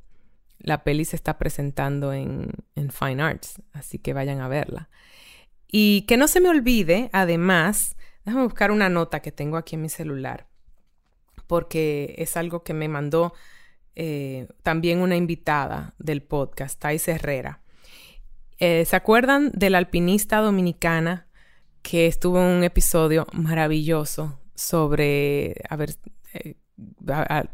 la 0.59 0.83
peli 0.83 1.05
se 1.05 1.15
está 1.15 1.37
presentando 1.37 2.13
en, 2.13 2.51
Fine 2.75 3.21
Arts, 3.21 3.61
así 3.73 3.99
que 3.99 4.13
vayan 4.13 4.41
a 4.41 4.47
verla. 4.47 4.89
Y 5.67 6.01
que 6.01 6.17
no 6.17 6.27
se 6.27 6.41
me 6.41 6.49
olvide, 6.49 7.09
además, 7.13 7.95
déjame 8.25 8.43
buscar 8.43 8.71
una 8.71 8.89
nota 8.89 9.21
que 9.21 9.31
tengo 9.31 9.57
aquí 9.57 9.75
en 9.75 9.81
mi 9.83 9.89
celular, 9.89 10.47
porque 11.47 12.15
es 12.17 12.37
algo 12.37 12.63
que 12.63 12.73
me 12.73 12.87
mandó 12.87 13.33
eh, 13.95 14.47
también 14.63 14.99
una 14.99 15.15
invitada 15.15 15.95
del 15.99 16.21
podcast, 16.21 16.79
Thais 16.79 17.07
Herrera. 17.07 17.61
Eh, 18.59 18.85
¿Se 18.85 18.95
acuerdan 18.95 19.51
de 19.53 19.69
la 19.69 19.77
alpinista 19.77 20.37
dominicana 20.37 21.27
que 21.81 22.07
estuvo 22.07 22.39
en 22.39 22.57
un 22.57 22.63
episodio 22.63 23.27
maravilloso 23.31 24.39
sobre, 24.55 25.55
a 25.69 25.75
ver, 25.75 25.91
eh, 26.33 26.55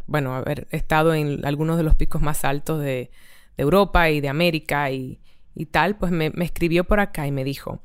bueno, 0.05 0.35
haber 0.35 0.67
estado 0.71 1.13
en 1.13 1.45
algunos 1.45 1.77
de 1.77 1.83
los 1.83 1.95
picos 1.95 2.21
más 2.21 2.45
altos 2.45 2.81
de, 2.81 3.11
Europa 3.55 4.09
y 4.09 4.19
de 4.19 4.29
América 4.29 4.89
y, 4.89 5.19
tal, 5.69 5.95
pues 5.95 6.11
me, 6.11 6.31
me, 6.31 6.43
escribió 6.43 6.83
por 6.85 6.99
acá 6.99 7.27
y 7.27 7.31
me 7.31 7.43
dijo, 7.43 7.81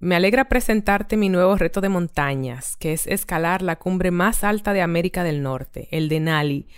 me 0.00 0.16
alegra 0.16 0.48
presentarte 0.48 1.16
mi 1.16 1.28
nuevo 1.28 1.56
reto 1.56 1.80
de 1.80 1.88
montañas, 1.88 2.76
que 2.76 2.92
es 2.92 3.06
escalar 3.06 3.62
la 3.62 3.76
cumbre 3.76 4.10
más 4.10 4.44
alta 4.44 4.72
de 4.72 4.80
América 4.80 5.24
del 5.24 5.42
Norte, 5.42 5.88
el 5.90 6.08
de 6.08 6.20
Nali, 6.20 6.68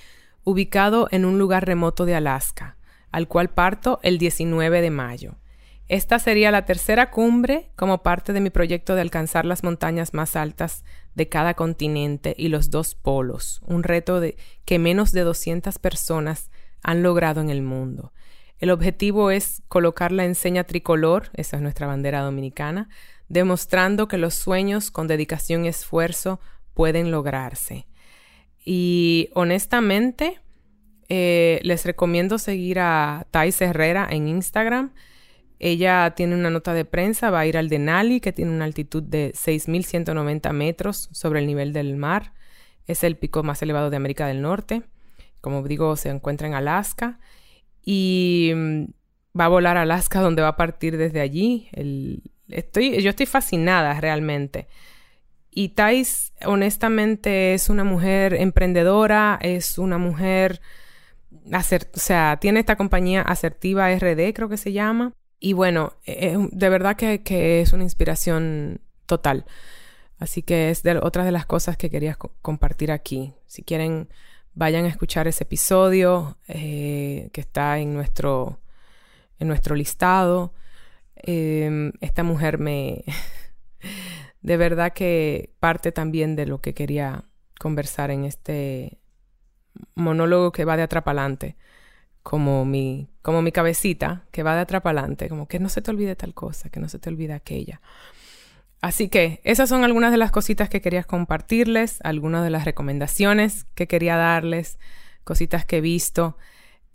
ubicado 0.42 1.09
en 1.11 1.24
un 1.24 1.38
lugar 1.38 1.66
remoto 1.66 2.07
de 2.07 2.14
Alaska, 2.14 2.76
al 3.12 3.28
cual 3.28 3.50
parto 3.50 4.00
el 4.02 4.18
19 4.18 4.80
de 4.80 4.90
mayo. 4.90 5.37
Esta 5.88 6.18
sería 6.18 6.50
la 6.50 6.64
tercera 6.64 7.10
cumbre 7.10 7.70
como 7.76 8.02
parte 8.02 8.32
de 8.32 8.40
mi 8.40 8.50
proyecto 8.50 8.94
de 8.94 9.02
alcanzar 9.02 9.44
las 9.44 9.62
montañas 9.62 10.14
más 10.14 10.34
altas 10.34 10.84
de 11.14 11.28
cada 11.28 11.54
continente 11.54 12.34
y 12.36 12.48
los 12.48 12.70
dos 12.70 12.94
polos, 12.94 13.60
un 13.66 13.82
reto 13.82 14.20
que 14.64 14.78
menos 14.78 15.12
de 15.12 15.20
200 15.22 15.78
personas 15.78 16.50
han 16.82 17.02
logrado 17.02 17.40
en 17.40 17.50
el 17.50 17.62
mundo. 17.62 18.12
El 18.58 18.70
objetivo 18.70 19.30
es 19.30 19.62
colocar 19.68 20.12
la 20.12 20.24
enseña 20.24 20.64
tricolor, 20.64 21.30
esa 21.34 21.56
es 21.56 21.62
nuestra 21.62 21.86
bandera 21.86 22.20
dominicana, 22.20 22.88
demostrando 23.28 24.08
que 24.08 24.18
los 24.18 24.34
sueños 24.34 24.90
con 24.90 25.06
dedicación 25.06 25.64
y 25.64 25.68
esfuerzo 25.68 26.40
pueden 26.72 27.10
lograrse. 27.10 27.86
Y 28.64 29.28
honestamente, 29.34 30.40
eh, 31.08 31.60
les 31.62 31.84
recomiendo 31.84 32.38
seguir 32.38 32.78
a 32.80 33.26
Thais 33.30 33.60
Herrera 33.60 34.06
en 34.10 34.28
Instagram. 34.28 34.94
Ella 35.64 36.12
tiene 36.14 36.35
una 36.35 36.50
nota 36.50 36.74
de 36.74 36.85
prensa, 36.85 37.31
va 37.31 37.40
a 37.40 37.46
ir 37.46 37.57
al 37.57 37.70
Denali, 37.70 38.20
que 38.20 38.35
tiene 38.35 38.50
una 38.50 38.66
altitud 38.66 39.03
de 39.03 39.33
6.190 39.33 40.53
metros 40.53 41.09
sobre 41.11 41.40
el 41.40 41.46
nivel 41.46 41.72
del 41.72 41.96
mar. 41.96 42.35
Es 42.87 43.03
el 43.03 43.16
pico 43.16 43.42
más 43.42 43.62
elevado 43.62 43.88
de 43.88 43.96
América 43.96 44.27
del 44.27 44.42
Norte. 44.42 44.83
Como 45.40 45.62
digo, 45.62 45.96
se 45.96 46.11
encuentra 46.11 46.46
en 46.46 46.53
Alaska. 46.53 47.18
Y 47.83 48.53
mm, 48.55 48.85
va 49.40 49.46
a 49.46 49.48
volar 49.48 49.79
a 49.79 49.83
Alaska, 49.83 50.20
donde 50.20 50.42
va 50.42 50.48
a 50.48 50.57
partir 50.59 50.98
desde 50.98 51.22
allí. 51.22 51.70
estoy, 52.48 53.00
yo 53.00 53.09
estoy 53.09 53.24
fascinada 53.24 53.98
realmente. 53.98 54.68
Y 55.50 55.70
Thais, 55.70 56.35
honestamente, 56.44 57.55
es 57.55 57.70
una 57.70 57.85
mujer 57.85 58.35
emprendedora, 58.35 59.38
es 59.40 59.79
una 59.79 59.96
mujer, 59.96 60.61
o 61.50 61.98
sea, 61.98 62.37
tiene 62.38 62.61
esta 62.61 62.77
compañía 62.77 63.22
asertiva 63.22 63.90
RD, 63.94 64.35
creo 64.35 64.50
que 64.50 64.59
se 64.59 64.72
llama. 64.72 65.14
Y 65.44 65.52
bueno, 65.52 65.92
eh, 66.07 66.38
de 66.52 66.68
verdad 66.70 66.96
que, 66.96 67.61
es 67.61 67.74
una 67.74 67.83
inspiración 67.83 68.80
total. 69.04 69.44
Así 70.18 70.40
que 70.40 70.70
es 70.70 70.83
de, 70.83 70.96
otra 70.96 71.22
de 71.22 71.33
las 71.33 71.44
cosas 71.44 71.76
que 71.76 71.90
quería 71.90 72.16
compartir 72.40 72.90
aquí. 72.90 73.35
Si 73.44 73.62
quieren, 73.62 74.09
vayan 74.54 74.87
a 74.87 74.88
escuchar 74.88 75.28
ese 75.28 75.44
episodio 75.44 76.38
eh, 76.48 77.28
que 77.35 77.42
está 77.42 77.78
en 77.78 77.92
nuestro, 77.92 78.59
en 79.38 79.48
nuestro 79.48 79.74
listado. 79.74 80.54
Em, 81.16 81.92
esta 82.00 82.22
mujer 82.22 82.57
me... 82.57 83.04
de 84.40 84.57
verdad 84.57 84.94
que 84.94 85.52
parte 85.61 85.92
también 85.92 86.37
de 86.37 86.46
lo 86.46 86.62
que 86.62 86.72
quería 86.72 87.24
conversar 87.61 88.11
en 88.11 88.24
este 88.24 88.98
monólogo 89.94 90.52
que 90.52 90.64
va 90.64 90.78
de 90.78 90.85
atrapalante, 90.85 91.59
como 92.24 92.64
mi, 92.64 93.10
como 93.20 93.42
mi 93.42 93.52
cabecita 93.52 94.24
que 94.32 94.42
va 94.42 94.54
de 94.54 94.62
atrapalante, 94.62 95.28
como 95.28 95.46
que 95.46 95.60
no 95.60 95.68
se 95.68 95.82
te 95.82 95.90
olvide 95.90 96.16
tal 96.16 96.32
cosa, 96.32 96.70
que 96.70 96.80
no 96.80 96.88
se 96.88 96.98
te 96.98 97.10
olvide 97.10 97.34
aquella. 97.34 97.82
Así 98.80 99.08
que 99.08 99.40
esas 99.44 99.68
son 99.68 99.84
algunas 99.84 100.10
de 100.10 100.16
las 100.16 100.30
cositas 100.30 100.70
que 100.70 100.80
quería 100.80 101.04
compartirles, 101.04 101.98
algunas 102.02 102.42
de 102.42 102.48
las 102.48 102.64
recomendaciones 102.64 103.66
que 103.74 103.87
quería 103.87 104.16
darles, 104.16 104.78
cositas 105.22 105.66
que 105.66 105.76
he 105.76 105.80
visto. 105.82 106.38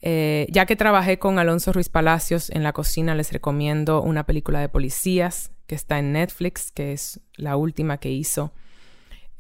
Eh, 0.02 0.48
ya 0.50 0.66
que 0.66 0.76
trabajé 0.76 1.20
con 1.20 1.38
Alonso 1.38 1.74
Ruiz 1.74 1.90
Palacios 1.90 2.50
en 2.50 2.64
la 2.64 2.74
cocina, 2.74 3.14
les 3.14 3.32
recomiendo 3.32 4.02
una 4.02 4.26
película 4.26 4.60
de 4.60 4.70
policías 4.70 5.52
que 5.68 5.76
está 5.76 6.00
en 6.00 6.14
Netflix, 6.14 6.72
que 6.72 6.92
es 6.92 7.22
la 7.36 7.56
última 7.56 8.00
que 8.00 8.10
hizo. 8.10 8.52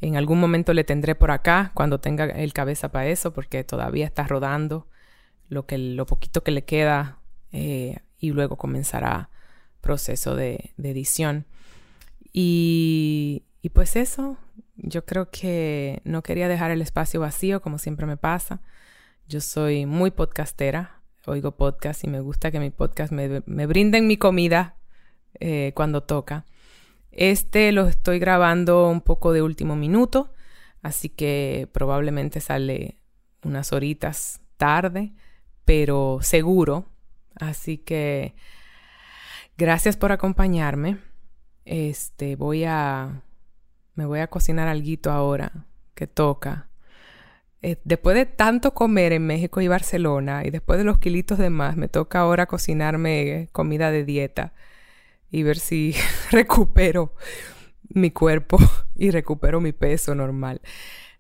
En 0.02 0.17
algún 0.17 0.39
momento 0.39 0.73
le 0.73 0.84
tendré 0.84 1.15
por 1.15 1.32
acá 1.32 1.71
cuando 1.73 1.99
tenga 1.99 2.25
el 2.25 2.54
cabeza 2.54 2.91
para 2.91 3.08
eso, 3.08 3.34
porque 3.34 3.63
todavía 3.63 4.06
está 4.06 4.23
rodando 4.28 4.88
lo, 5.49 5.65
que, 5.65 5.77
lo 5.77 6.05
poquito 6.05 6.43
que 6.43 6.51
le 6.51 6.63
queda 6.63 7.19
eh, 7.51 7.97
y 8.17 8.31
luego 8.31 8.57
comenzará 8.57 9.29
proceso 9.81 10.35
de 10.35 10.71
edición. 10.77 11.45
Y, 12.31 13.43
pues 13.73 13.95
eso, 13.95 14.38
yo 14.75 15.05
creo 15.05 15.29
que 15.29 16.01
no 16.03 16.23
quería 16.23 16.47
dejar 16.47 16.71
el 16.71 16.81
espacio 16.81 17.19
vacío 17.19 17.62
como 17.62 17.77
siempre 17.77 18.05
me 18.05 18.17
pasa. 18.17 18.62
Yo 19.27 19.41
soy 19.41 19.85
muy 19.85 20.12
podcastera, 20.12 21.01
oigo 21.25 21.51
podcast 21.51 22.03
y 22.03 22.07
me 22.07 22.19
gusta 22.19 22.51
que 22.51 22.59
mi 22.59 22.71
podcast 22.71 23.12
me, 23.12 23.43
me 23.45 23.65
brinden 23.67 24.07
mi 24.07 24.17
comida 24.17 24.75
eh, 25.39 25.71
cuando 25.75 26.03
toca. 26.03 26.45
Este 27.12 27.71
lo 27.71 27.88
estoy 27.88 28.19
grabando 28.19 28.88
un 28.88 29.01
poco 29.01 29.33
de 29.33 29.41
último 29.41 29.75
minuto, 29.75 30.33
así 30.81 31.09
que 31.09 31.67
probablemente 31.71 32.39
sale 32.39 33.01
unas 33.43 33.73
horitas 33.73 34.41
tarde, 34.57 35.13
pero 35.69 36.17
seguro. 36.23 36.88
Así 37.36 37.77
que 37.77 38.34
gracias 39.55 39.97
por 39.97 40.12
acompañarme. 40.12 40.97
Este, 41.63 42.36
voy 42.36 42.63
a. 42.63 43.21
Me 43.93 44.08
voy 44.08 44.21
a 44.21 44.25
cocinar 44.25 44.67
algo 44.67 45.12
ahora 45.12 45.67
que 45.93 46.08
toca. 46.08 46.69
Eh, 47.62 47.77
después 47.84 48.15
de 48.15 48.25
tanto 48.25 48.73
comer 48.73 49.13
en 49.13 49.27
México 49.27 49.62
y 49.62 49.67
Barcelona 49.67 50.43
y 50.43 50.49
después 50.49 50.79
de 50.79 50.86
los 50.86 50.97
kilitos 50.97 51.38
de 51.38 51.51
más, 51.51 51.77
me 51.77 51.88
toca 51.88 52.21
ahora 52.21 52.47
cocinarme 52.47 53.49
comida 53.51 53.91
de 53.91 54.05
dieta 54.05 54.53
y 55.29 55.43
ver 55.43 55.60
si 55.60 55.93
recupero 56.32 57.13
mi 57.89 58.10
cuerpo 58.10 58.58
y 58.95 59.12
recupero 59.12 59.62
mi 59.62 59.71
peso 59.71 60.15
normal. 60.15 60.62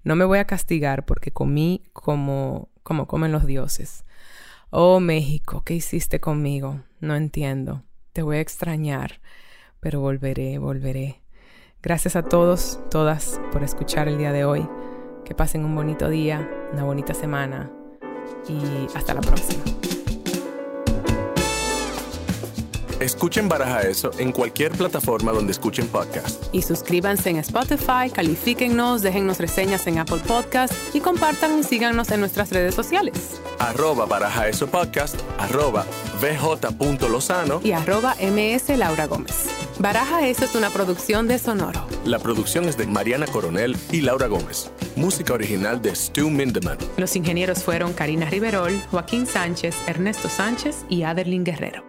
No 0.03 0.15
me 0.15 0.25
voy 0.25 0.39
a 0.39 0.45
castigar 0.45 1.05
porque 1.05 1.29
comí 1.29 1.83
como, 1.93 2.69
como 2.81 3.05
comen 3.05 3.31
los 3.31 3.45
dioses. 3.45 4.05
Oh 4.69 4.99
México, 4.99 5.63
¿qué 5.65 5.75
hiciste 5.75 6.19
conmigo? 6.19 6.81
No 6.99 7.15
entiendo. 7.15 7.83
Te 8.13 8.21
voy 8.21 8.37
a 8.37 8.41
extrañar 8.41 9.19
pero 9.79 10.01
volveré, 10.01 10.57
volveré. 10.57 11.21
Gracias 11.81 12.15
a 12.15 12.23
todos, 12.23 12.79
todas, 12.89 13.39
por 13.51 13.63
escuchar 13.63 14.07
el 14.07 14.17
día 14.17 14.31
de 14.31 14.45
hoy. 14.45 14.67
Que 15.23 15.35
pasen 15.35 15.63
un 15.63 15.75
bonito 15.75 16.09
día, 16.09 16.49
una 16.73 16.83
bonita 16.83 17.13
semana 17.13 17.71
y 18.47 18.87
hasta 18.95 19.13
la 19.13 19.21
próxima. 19.21 19.63
Escuchen 22.99 23.47
Baraja 23.47 23.81
Eso 23.83 24.11
en 24.17 24.33
cualquier 24.33 24.73
plataforma 24.73 25.31
donde 25.31 25.53
escuchen 25.53 25.87
podcast. 25.87 26.43
Y 26.53 26.61
suscríbanse 26.61 27.29
en 27.29 27.37
Spotify, 27.37 28.09
califíquennos, 28.13 29.01
déjennos 29.01 29.37
reseñas 29.37 29.87
en 29.87 29.99
Apple 29.99 30.21
Podcast 30.27 30.73
y 30.93 30.99
compartan 30.99 31.57
y 31.57 31.63
síganos 31.63 32.11
en 32.11 32.19
nuestras 32.19 32.49
redes 32.49 32.75
sociales. 32.75 33.39
Arroba 33.59 34.05
Baraja 34.05 34.49
Eso 34.49 34.67
Podcast, 34.67 35.15
arroba 35.37 35.85
vj.lozano 36.21 37.61
y 37.63 37.71
arroba 37.71 38.15
ms 38.19 38.77
Laura 38.77 39.07
Gómez. 39.07 39.45
Baraja 39.79 40.27
Eso 40.27 40.43
es 40.43 40.55
una 40.55 40.69
producción 40.69 41.29
de 41.29 41.39
Sonoro. 41.39 41.87
La 42.03 42.19
producción 42.19 42.65
es 42.65 42.75
de 42.75 42.85
Mariana 42.85 43.27
Coronel 43.27 43.77
y 43.93 44.01
Laura 44.01 44.27
Gómez. 44.27 44.71
Música 44.97 45.33
original 45.33 45.81
de 45.81 45.95
Stu 45.95 46.29
Mindeman. 46.29 46.77
Los 46.97 47.15
ingenieros 47.15 47.63
fueron 47.63 47.93
Karina 47.93 48.29
Riverol, 48.29 48.77
Joaquín 48.91 49.25
Sánchez, 49.25 49.73
Ernesto 49.87 50.27
Sánchez 50.27 50.83
y 50.89 51.03
Aderlin 51.03 51.45
Guerrero. 51.45 51.88